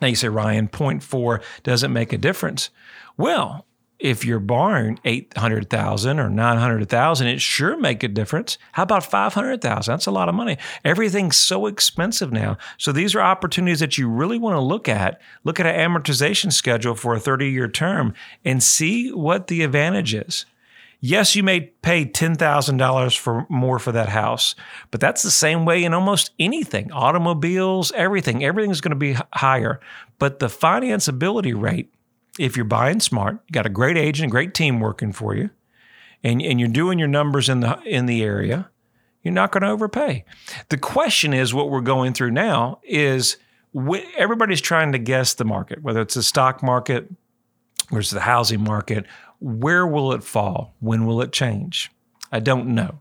Now 0.00 0.08
you 0.08 0.16
say, 0.16 0.28
Ryan, 0.28 0.68
0.4 0.68 1.42
doesn't 1.62 1.92
make 1.92 2.12
a 2.12 2.18
difference. 2.18 2.70
Well, 3.16 3.66
if 4.04 4.22
you're 4.22 4.38
borrowing 4.38 5.00
800,000 5.06 6.20
or 6.20 6.28
900,000, 6.28 7.26
it 7.26 7.40
sure 7.40 7.74
make 7.78 8.02
a 8.02 8.08
difference. 8.08 8.58
How 8.72 8.82
about 8.82 9.02
500,000? 9.02 9.90
That's 9.90 10.04
a 10.04 10.10
lot 10.10 10.28
of 10.28 10.34
money. 10.34 10.58
Everything's 10.84 11.38
so 11.38 11.64
expensive 11.66 12.30
now. 12.30 12.58
So 12.76 12.92
these 12.92 13.14
are 13.14 13.22
opportunities 13.22 13.80
that 13.80 13.96
you 13.96 14.10
really 14.10 14.38
want 14.38 14.56
to 14.56 14.60
look 14.60 14.90
at. 14.90 15.22
Look 15.42 15.58
at 15.58 15.64
an 15.64 15.74
amortization 15.90 16.52
schedule 16.52 16.94
for 16.94 17.14
a 17.14 17.18
30-year 17.18 17.68
term 17.68 18.12
and 18.44 18.62
see 18.62 19.10
what 19.10 19.46
the 19.46 19.62
advantage 19.62 20.12
is. 20.12 20.44
Yes, 21.00 21.34
you 21.34 21.42
may 21.42 21.60
pay 21.60 22.04
$10,000 22.04 23.18
for 23.18 23.46
more 23.48 23.78
for 23.78 23.92
that 23.92 24.10
house, 24.10 24.54
but 24.90 25.00
that's 25.00 25.22
the 25.22 25.30
same 25.30 25.64
way 25.64 25.82
in 25.82 25.94
almost 25.94 26.30
anything. 26.38 26.92
Automobiles, 26.92 27.90
everything, 27.92 28.44
everything's 28.44 28.82
going 28.82 28.90
to 28.90 28.96
be 28.96 29.16
higher, 29.32 29.80
but 30.18 30.40
the 30.40 30.48
financeability 30.48 31.58
rate 31.58 31.93
if 32.38 32.56
you're 32.56 32.64
buying 32.64 33.00
smart, 33.00 33.34
you 33.46 33.52
got 33.52 33.66
a 33.66 33.70
great 33.70 33.96
agent, 33.96 34.28
a 34.28 34.30
great 34.30 34.54
team 34.54 34.80
working 34.80 35.12
for 35.12 35.34
you, 35.34 35.50
and, 36.22 36.42
and 36.42 36.58
you're 36.58 36.68
doing 36.68 36.98
your 36.98 37.08
numbers 37.08 37.48
in 37.48 37.60
the 37.60 37.80
in 37.82 38.06
the 38.06 38.22
area, 38.22 38.70
you're 39.22 39.34
not 39.34 39.52
going 39.52 39.62
to 39.62 39.68
overpay. 39.68 40.24
The 40.68 40.78
question 40.78 41.32
is 41.32 41.54
what 41.54 41.70
we're 41.70 41.80
going 41.80 42.12
through 42.12 42.32
now 42.32 42.80
is 42.82 43.36
wh- 43.74 44.04
everybody's 44.16 44.60
trying 44.60 44.92
to 44.92 44.98
guess 44.98 45.34
the 45.34 45.44
market, 45.44 45.82
whether 45.82 46.00
it's 46.00 46.14
the 46.14 46.22
stock 46.22 46.62
market 46.62 47.10
or 47.90 48.00
it's 48.00 48.10
the 48.10 48.20
housing 48.20 48.62
market. 48.62 49.06
Where 49.40 49.86
will 49.86 50.12
it 50.12 50.24
fall? 50.24 50.74
When 50.80 51.06
will 51.06 51.20
it 51.20 51.32
change? 51.32 51.90
I 52.32 52.40
don't 52.40 52.68
know. 52.68 53.00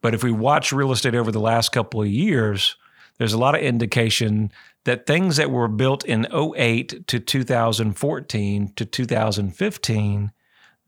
But 0.00 0.14
if 0.14 0.24
we 0.24 0.32
watch 0.32 0.72
real 0.72 0.92
estate 0.92 1.14
over 1.14 1.30
the 1.30 1.40
last 1.40 1.70
couple 1.70 2.02
of 2.02 2.08
years, 2.08 2.76
there's 3.22 3.32
a 3.32 3.38
lot 3.38 3.54
of 3.54 3.60
indication 3.60 4.50
that 4.82 5.06
things 5.06 5.36
that 5.36 5.48
were 5.48 5.68
built 5.68 6.04
in 6.04 6.26
08 6.34 7.06
to 7.06 7.20
2014 7.20 8.72
to 8.74 8.84
2015 8.84 10.32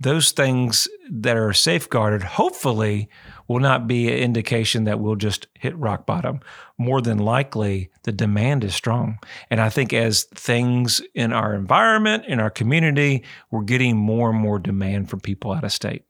those 0.00 0.32
things 0.32 0.88
that 1.08 1.36
are 1.36 1.52
safeguarded, 1.52 2.24
hopefully, 2.24 3.08
will 3.46 3.60
not 3.60 3.86
be 3.86 4.08
an 4.08 4.18
indication 4.18 4.84
that 4.84 4.98
we'll 4.98 5.14
just 5.14 5.46
hit 5.54 5.76
rock 5.78 6.04
bottom. 6.04 6.40
More 6.76 7.00
than 7.00 7.18
likely, 7.18 7.90
the 8.02 8.10
demand 8.10 8.64
is 8.64 8.74
strong. 8.74 9.20
And 9.50 9.60
I 9.60 9.68
think 9.68 9.92
as 9.92 10.24
things 10.24 11.00
in 11.14 11.32
our 11.32 11.54
environment, 11.54 12.24
in 12.26 12.40
our 12.40 12.50
community, 12.50 13.22
we're 13.52 13.62
getting 13.62 13.96
more 13.96 14.30
and 14.30 14.38
more 14.38 14.58
demand 14.58 15.10
from 15.10 15.20
people 15.20 15.52
out 15.52 15.62
of 15.62 15.72
state. 15.72 16.04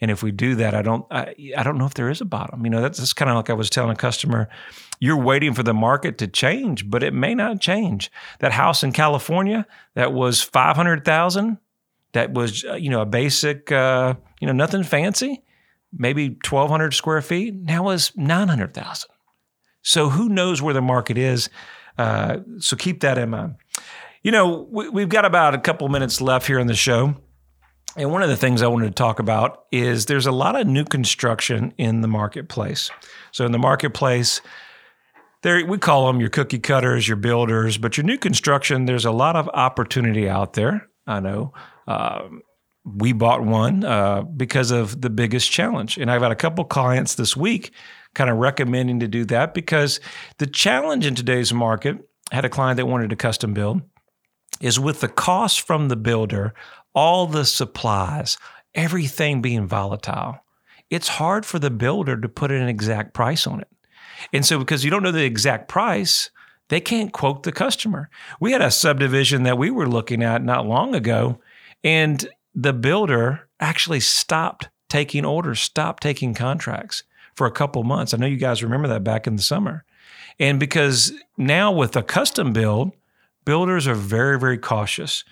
And 0.00 0.10
if 0.10 0.22
we 0.22 0.30
do 0.30 0.54
that, 0.56 0.74
I 0.74 0.82
don't, 0.82 1.06
I, 1.10 1.34
I 1.56 1.62
don't 1.62 1.78
know 1.78 1.86
if 1.86 1.94
there 1.94 2.10
is 2.10 2.20
a 2.20 2.26
bottom. 2.26 2.64
You 2.64 2.70
know, 2.70 2.80
that's, 2.80 2.98
that's 2.98 3.12
kind 3.12 3.30
of 3.30 3.36
like 3.36 3.50
I 3.50 3.54
was 3.54 3.70
telling 3.70 3.90
a 3.90 3.96
customer, 3.96 4.48
you're 5.00 5.22
waiting 5.22 5.54
for 5.54 5.62
the 5.62 5.74
market 5.74 6.18
to 6.18 6.26
change, 6.26 6.88
but 6.88 7.02
it 7.02 7.12
may 7.12 7.34
not 7.34 7.60
change. 7.60 8.10
That 8.40 8.52
house 8.52 8.82
in 8.82 8.92
California 8.92 9.66
that 9.94 10.12
was 10.12 10.42
500,000, 10.42 11.58
that 12.12 12.32
was, 12.32 12.64
uh, 12.64 12.74
you 12.74 12.90
know, 12.90 13.00
a 13.00 13.06
basic, 13.06 13.70
uh, 13.70 14.14
you 14.40 14.46
know, 14.46 14.52
nothing 14.52 14.82
fancy 14.82 15.42
maybe 15.92 16.28
1,200 16.28 16.94
square 16.94 17.22
feet. 17.22 17.54
Now 17.54 17.90
is 17.90 18.12
900,000. 18.16 19.10
So 19.82 20.10
who 20.10 20.28
knows 20.28 20.60
where 20.60 20.74
the 20.74 20.82
market 20.82 21.18
is? 21.18 21.48
Uh, 21.96 22.38
so 22.58 22.76
keep 22.76 23.00
that 23.00 23.18
in 23.18 23.30
mind. 23.30 23.56
You 24.22 24.32
know, 24.32 24.66
we, 24.70 25.02
have 25.02 25.08
got 25.08 25.24
about 25.24 25.54
a 25.54 25.58
couple 25.58 25.88
minutes 25.88 26.20
left 26.20 26.46
here 26.46 26.58
in 26.58 26.66
the 26.66 26.74
show. 26.74 27.14
And 27.96 28.10
one 28.10 28.22
of 28.22 28.28
the 28.28 28.36
things 28.36 28.60
I 28.60 28.66
wanted 28.66 28.86
to 28.86 28.94
talk 28.94 29.20
about 29.20 29.64
is 29.72 30.06
there's 30.06 30.26
a 30.26 30.32
lot 30.32 30.60
of 30.60 30.66
new 30.66 30.84
construction 30.84 31.72
in 31.78 32.02
the 32.02 32.08
marketplace. 32.08 32.90
So 33.30 33.46
in 33.46 33.52
the 33.52 33.58
marketplace, 33.58 34.42
there 35.46 35.64
we 35.64 35.78
call 35.78 36.08
them 36.08 36.18
your 36.18 36.28
cookie 36.28 36.58
cutters, 36.58 37.06
your 37.06 37.16
builders, 37.16 37.78
but 37.78 37.96
your 37.96 38.04
new 38.04 38.18
construction, 38.18 38.86
there's 38.86 39.04
a 39.04 39.12
lot 39.12 39.36
of 39.36 39.48
opportunity 39.50 40.28
out 40.28 40.54
there. 40.54 40.88
I 41.06 41.20
know. 41.20 41.52
Um, 41.86 42.42
we 42.84 43.12
bought 43.12 43.44
one 43.44 43.84
uh, 43.84 44.22
because 44.22 44.72
of 44.72 45.00
the 45.00 45.08
biggest 45.08 45.48
challenge. 45.48 45.98
And 45.98 46.10
I've 46.10 46.22
had 46.22 46.32
a 46.32 46.36
couple 46.36 46.64
clients 46.64 47.14
this 47.14 47.36
week 47.36 47.70
kind 48.12 48.28
of 48.28 48.38
recommending 48.38 48.98
to 48.98 49.06
do 49.06 49.24
that 49.26 49.54
because 49.54 50.00
the 50.38 50.48
challenge 50.48 51.06
in 51.06 51.14
today's 51.14 51.52
market, 51.54 51.96
I 52.32 52.34
had 52.34 52.44
a 52.44 52.48
client 52.48 52.78
that 52.78 52.86
wanted 52.86 53.10
to 53.10 53.16
custom 53.16 53.54
build, 53.54 53.82
is 54.60 54.80
with 54.80 55.00
the 55.00 55.08
cost 55.08 55.60
from 55.60 55.86
the 55.86 55.96
builder, 55.96 56.54
all 56.92 57.28
the 57.28 57.44
supplies, 57.44 58.36
everything 58.74 59.42
being 59.42 59.68
volatile. 59.68 60.40
It's 60.90 61.06
hard 61.06 61.46
for 61.46 61.60
the 61.60 61.70
builder 61.70 62.20
to 62.20 62.28
put 62.28 62.50
an 62.50 62.66
exact 62.66 63.14
price 63.14 63.46
on 63.46 63.60
it. 63.60 63.68
And 64.32 64.44
so, 64.44 64.58
because 64.58 64.84
you 64.84 64.90
don't 64.90 65.02
know 65.02 65.12
the 65.12 65.24
exact 65.24 65.68
price, 65.68 66.30
they 66.68 66.80
can't 66.80 67.12
quote 67.12 67.42
the 67.42 67.52
customer. 67.52 68.10
We 68.40 68.52
had 68.52 68.62
a 68.62 68.70
subdivision 68.70 69.44
that 69.44 69.58
we 69.58 69.70
were 69.70 69.88
looking 69.88 70.22
at 70.22 70.42
not 70.42 70.66
long 70.66 70.94
ago, 70.94 71.38
and 71.84 72.28
the 72.54 72.72
builder 72.72 73.48
actually 73.60 74.00
stopped 74.00 74.68
taking 74.88 75.24
orders, 75.24 75.60
stopped 75.60 76.02
taking 76.02 76.34
contracts 76.34 77.02
for 77.34 77.46
a 77.46 77.52
couple 77.52 77.84
months. 77.84 78.14
I 78.14 78.16
know 78.16 78.26
you 78.26 78.36
guys 78.36 78.62
remember 78.62 78.88
that 78.88 79.04
back 79.04 79.26
in 79.26 79.36
the 79.36 79.42
summer. 79.42 79.84
And 80.38 80.58
because 80.60 81.12
now 81.36 81.72
with 81.72 81.96
a 81.96 82.02
custom 82.02 82.52
build, 82.52 82.92
builders 83.44 83.86
are 83.86 83.94
very, 83.94 84.38
very 84.38 84.58
cautious. 84.58 85.24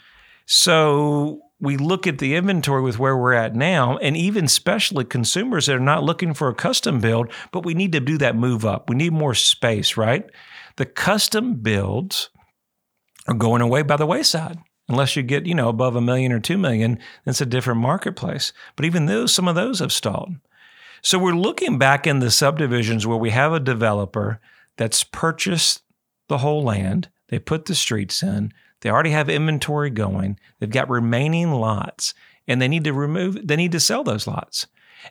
So 0.46 1.42
we 1.64 1.76
look 1.76 2.06
at 2.06 2.18
the 2.18 2.34
inventory 2.34 2.82
with 2.82 2.98
where 2.98 3.16
we're 3.16 3.32
at 3.32 3.54
now, 3.54 3.96
and 3.98 4.16
even 4.16 4.44
especially 4.44 5.04
consumers 5.04 5.66
that 5.66 5.76
are 5.76 5.80
not 5.80 6.04
looking 6.04 6.34
for 6.34 6.48
a 6.48 6.54
custom 6.54 7.00
build, 7.00 7.32
but 7.52 7.64
we 7.64 7.74
need 7.74 7.92
to 7.92 8.00
do 8.00 8.18
that 8.18 8.36
move 8.36 8.64
up. 8.64 8.88
We 8.88 8.96
need 8.96 9.12
more 9.12 9.34
space, 9.34 9.96
right? 9.96 10.28
The 10.76 10.86
custom 10.86 11.54
builds 11.54 12.30
are 13.26 13.34
going 13.34 13.62
away 13.62 13.82
by 13.82 13.96
the 13.96 14.06
wayside. 14.06 14.58
Unless 14.88 15.16
you 15.16 15.22
get, 15.22 15.46
you 15.46 15.54
know, 15.54 15.68
above 15.68 15.96
a 15.96 16.00
million 16.00 16.30
or 16.30 16.40
two 16.40 16.58
million, 16.58 16.98
it's 17.24 17.40
a 17.40 17.46
different 17.46 17.80
marketplace. 17.80 18.52
But 18.76 18.84
even 18.84 19.06
those, 19.06 19.32
some 19.32 19.48
of 19.48 19.54
those 19.54 19.78
have 19.78 19.92
stalled. 19.92 20.34
So 21.00 21.18
we're 21.18 21.32
looking 21.32 21.78
back 21.78 22.06
in 22.06 22.18
the 22.18 22.30
subdivisions 22.30 23.06
where 23.06 23.16
we 23.16 23.30
have 23.30 23.52
a 23.52 23.60
developer 23.60 24.40
that's 24.76 25.04
purchased 25.04 25.82
the 26.28 26.38
whole 26.38 26.62
land, 26.62 27.08
they 27.28 27.38
put 27.38 27.66
the 27.66 27.74
streets 27.74 28.22
in, 28.22 28.52
they 28.84 28.90
already 28.90 29.10
have 29.10 29.30
inventory 29.30 29.88
going, 29.88 30.38
they've 30.60 30.70
got 30.70 30.90
remaining 30.90 31.50
lots, 31.50 32.12
and 32.46 32.60
they 32.60 32.68
need 32.68 32.84
to 32.84 32.92
remove, 32.92 33.38
they 33.42 33.56
need 33.56 33.72
to 33.72 33.80
sell 33.80 34.04
those 34.04 34.26
lots. 34.26 34.66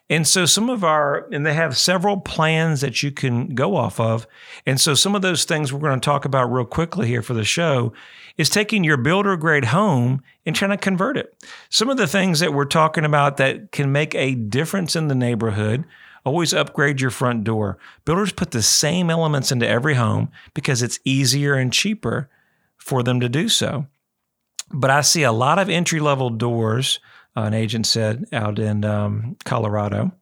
And 0.08 0.26
so 0.26 0.46
some 0.46 0.70
of 0.70 0.84
our, 0.84 1.28
and 1.32 1.44
they 1.44 1.54
have 1.54 1.76
several 1.76 2.20
plans 2.20 2.80
that 2.82 3.02
you 3.02 3.10
can 3.10 3.54
go 3.54 3.76
off 3.76 3.98
of. 3.98 4.26
And 4.66 4.80
so 4.80 4.94
some 4.94 5.14
of 5.14 5.22
those 5.22 5.44
things 5.44 5.72
we're 5.72 5.80
going 5.80 6.00
to 6.00 6.04
talk 6.04 6.24
about 6.24 6.52
real 6.52 6.64
quickly 6.64 7.06
here 7.06 7.22
for 7.22 7.34
the 7.34 7.44
show 7.44 7.92
is 8.36 8.48
taking 8.48 8.84
your 8.84 8.96
builder 8.96 9.36
grade 9.36 9.66
home 9.66 10.22
and 10.46 10.54
trying 10.54 10.72
to 10.72 10.76
convert 10.76 11.16
it. 11.16 11.44
Some 11.68 11.90
of 11.90 11.96
the 11.96 12.06
things 12.06 12.40
that 12.40 12.54
we're 12.54 12.64
talking 12.64 13.04
about 13.04 13.36
that 13.38 13.72
can 13.72 13.92
make 13.92 14.14
a 14.14 14.34
difference 14.34 14.96
in 14.96 15.08
the 15.08 15.14
neighborhood. 15.14 15.84
Always 16.24 16.54
upgrade 16.54 17.00
your 17.00 17.10
front 17.10 17.44
door. 17.44 17.76
Builders 18.04 18.32
put 18.32 18.50
the 18.50 18.62
same 18.62 19.10
elements 19.10 19.52
into 19.52 19.68
every 19.68 19.94
home 19.94 20.30
because 20.54 20.82
it's 20.82 20.98
easier 21.04 21.54
and 21.54 21.72
cheaper 21.72 22.30
for 22.84 23.02
them 23.02 23.20
to 23.20 23.28
do 23.28 23.48
so. 23.48 23.86
But 24.70 24.90
I 24.90 25.00
see 25.00 25.22
a 25.22 25.32
lot 25.32 25.58
of 25.58 25.68
entry 25.68 26.00
level 26.00 26.30
doors 26.30 27.00
an 27.36 27.54
agent 27.54 27.86
said 27.86 28.24
out 28.32 28.58
in 28.58 28.84
um, 28.84 29.36
Colorado, 29.44 30.12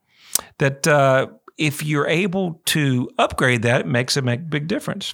that 0.59 0.87
uh, 0.87 1.29
if 1.59 1.85
you're 1.85 2.07
able 2.07 2.61
to 2.67 3.11
upgrade 3.19 3.63
that, 3.63 3.83
it 3.83 3.87
makes 3.87 4.17
a 4.17 4.23
make 4.23 4.49
big 4.49 4.67
difference. 4.67 5.13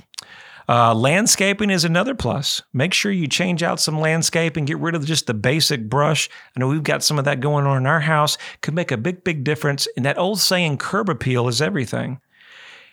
Uh, 0.68 0.94
landscaping 0.94 1.70
is 1.70 1.84
another 1.84 2.14
plus. 2.14 2.62
Make 2.74 2.92
sure 2.92 3.10
you 3.10 3.26
change 3.26 3.62
out 3.62 3.80
some 3.80 4.00
landscape 4.00 4.56
and 4.56 4.66
get 4.66 4.78
rid 4.78 4.94
of 4.94 5.06
just 5.06 5.26
the 5.26 5.34
basic 5.34 5.88
brush. 5.88 6.28
I 6.54 6.60
know 6.60 6.68
we've 6.68 6.82
got 6.82 7.02
some 7.02 7.18
of 7.18 7.24
that 7.24 7.40
going 7.40 7.66
on 7.66 7.78
in 7.78 7.86
our 7.86 8.00
house. 8.00 8.36
Could 8.60 8.74
make 8.74 8.92
a 8.92 8.98
big, 8.98 9.24
big 9.24 9.44
difference. 9.44 9.88
And 9.96 10.04
that 10.04 10.18
old 10.18 10.40
saying, 10.40 10.76
curb 10.76 11.08
appeal 11.08 11.48
is 11.48 11.62
everything. 11.62 12.20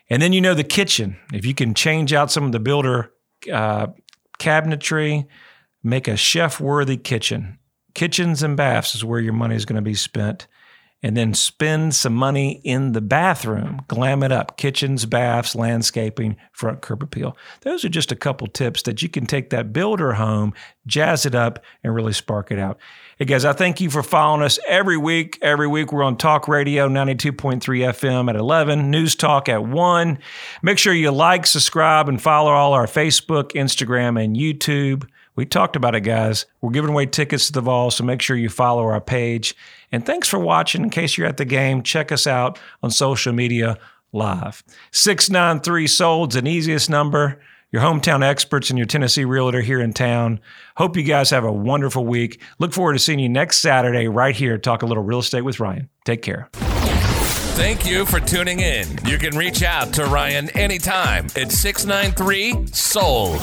And 0.10 0.22
then 0.22 0.32
you 0.32 0.40
know 0.40 0.54
the 0.54 0.64
kitchen. 0.64 1.18
If 1.34 1.46
you 1.46 1.54
can 1.54 1.74
change 1.74 2.14
out 2.14 2.32
some 2.32 2.46
of 2.46 2.54
the 2.54 2.60
builder 2.60 3.12
uh, 3.52 3.88
cabinetry, 4.40 5.26
make 5.84 6.08
a 6.08 6.18
chef 6.18 6.60
worthy 6.60 6.98
kitchen 6.98 7.60
kitchens 7.96 8.44
and 8.44 8.56
baths 8.56 8.94
is 8.94 9.04
where 9.04 9.20
your 9.20 9.34
money 9.34 9.56
is 9.56 9.66
going 9.66 9.78
to 9.78 9.82
be 9.82 9.96
spent. 9.96 10.46
And 11.04 11.16
then 11.16 11.36
spend 11.36 11.94
some 11.94 12.16
money 12.16 12.62
in 12.64 12.94
the 12.94 13.02
bathroom, 13.02 13.84
glam 13.88 14.24
it 14.24 14.32
up, 14.32 14.58
kitchens, 14.58 15.06
baths, 15.06 15.54
landscaping, 15.54 16.36
front 16.52 16.82
curb 16.82 17.04
appeal. 17.04 17.38
Those 17.62 17.86
are 17.86 17.90
just 17.90 18.12
a 18.12 18.16
couple 18.16 18.48
tips 18.48 18.82
that 18.84 19.04
you 19.04 19.10
can 19.10 19.28
take 19.28 19.52
that 19.52 19.72
builder 19.72 20.14
home, 20.14 20.56
jazz 20.88 21.28
it 21.28 21.36
up, 21.36 21.64
and 21.84 21.94
really 21.94 22.14
spark 22.14 22.50
it 22.50 22.58
out. 22.58 22.80
Hey 23.18 23.24
guys, 23.24 23.46
I 23.46 23.54
thank 23.54 23.80
you 23.80 23.90
for 23.90 24.04
following 24.04 24.44
us 24.44 24.60
every 24.68 24.98
week. 24.98 25.40
Every 25.42 25.68
week 25.68 25.94
we're 25.94 26.04
on 26.04 26.18
Talk 26.18 26.50
Radio 26.50 26.90
92.3 26.90 27.62
FM 27.62 28.30
at 28.30 28.36
11, 28.36 28.92
News 28.92 29.16
Talk 29.16 29.48
at 29.48 29.66
1. 29.66 30.20
Make 30.62 30.78
sure 30.78 30.92
you 30.92 31.12
like, 31.12 31.46
subscribe, 31.46 32.10
and 32.10 32.22
follow 32.22 32.52
all 32.52 32.74
our 32.74 32.88
Facebook, 32.88 33.54
Instagram, 33.54 34.22
and 34.22 34.36
YouTube. 34.36 35.08
We 35.38 35.46
talked 35.46 35.78
about 35.78 35.96
it, 35.96 36.02
guys. 36.02 36.46
We're 36.60 36.72
giving 36.72 36.90
away 36.90 37.06
tickets 37.06 37.48
to 37.48 37.54
the 37.54 37.62
Vol, 37.62 37.90
so 37.90 38.04
make 38.04 38.22
sure 38.22 38.36
you 38.36 38.50
follow 38.50 38.84
our 38.84 39.00
page. 39.00 39.56
And 39.94 40.06
thanks 40.06 40.28
for 40.28 40.38
watching. 40.38 40.84
In 40.84 40.90
case 40.90 41.18
you're 41.18 41.26
at 41.26 41.38
the 41.38 41.46
game, 41.46 41.84
check 41.84 42.12
us 42.12 42.28
out 42.28 42.60
on 42.84 42.92
social 42.92 43.32
media 43.32 43.78
live. 44.12 44.62
693 44.92 45.88
Sold's 45.88 46.36
an 46.36 46.48
easiest 46.48 46.90
number. 46.90 47.40
Your 47.76 47.84
hometown 47.84 48.24
experts 48.24 48.70
and 48.70 48.80
your 48.80 48.86
Tennessee 48.86 49.26
realtor 49.26 49.60
here 49.60 49.82
in 49.82 49.92
town. 49.92 50.40
Hope 50.78 50.96
you 50.96 51.04
guys 51.04 51.30
have 51.32 51.44
a 51.44 51.52
wonderful 51.52 52.06
week. 52.06 52.40
Look 52.58 52.72
forward 52.72 52.94
to 52.94 53.00
seeing 53.00 53.20
you 53.20 53.28
next 53.28 53.58
Saturday 53.58 54.08
right 54.08 54.34
here. 54.34 54.58
Talk 54.58 54.82
a 54.82 54.86
little 54.86 55.04
real 55.04 55.20
estate 55.20 55.42
with 55.42 55.60
Ryan. 55.60 55.90
Take 56.06 56.22
care. 56.22 56.48
Thank 56.54 57.86
you 57.86 58.06
for 58.06 58.22
tuning 58.22 58.62
in. 58.62 58.88
You 59.04 59.18
can 59.18 59.36
reach 59.38 59.62
out 59.62 59.92
to 59.96 60.06
Ryan 60.06 60.50
anytime 60.52 61.26
at 61.36 61.52
693 61.52 62.68
Sold. 62.68 63.42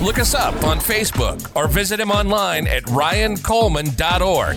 Look 0.00 0.20
us 0.20 0.36
up 0.36 0.54
on 0.62 0.78
Facebook 0.78 1.50
or 1.56 1.66
visit 1.66 1.98
him 1.98 2.12
online 2.12 2.68
at 2.68 2.84
ryancoleman.org. 2.84 4.56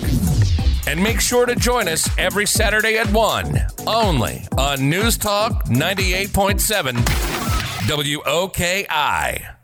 And 0.87 1.01
make 1.01 1.21
sure 1.21 1.47
to 1.47 1.55
join 1.55 1.87
us 1.87 2.07
every 2.19 2.45
Saturday 2.45 2.99
at 2.99 3.11
1, 3.11 3.65
only 3.87 4.47
on 4.59 4.87
News 4.91 5.17
Talk 5.17 5.65
98.7 5.65 7.46
WOKI. 7.87 9.56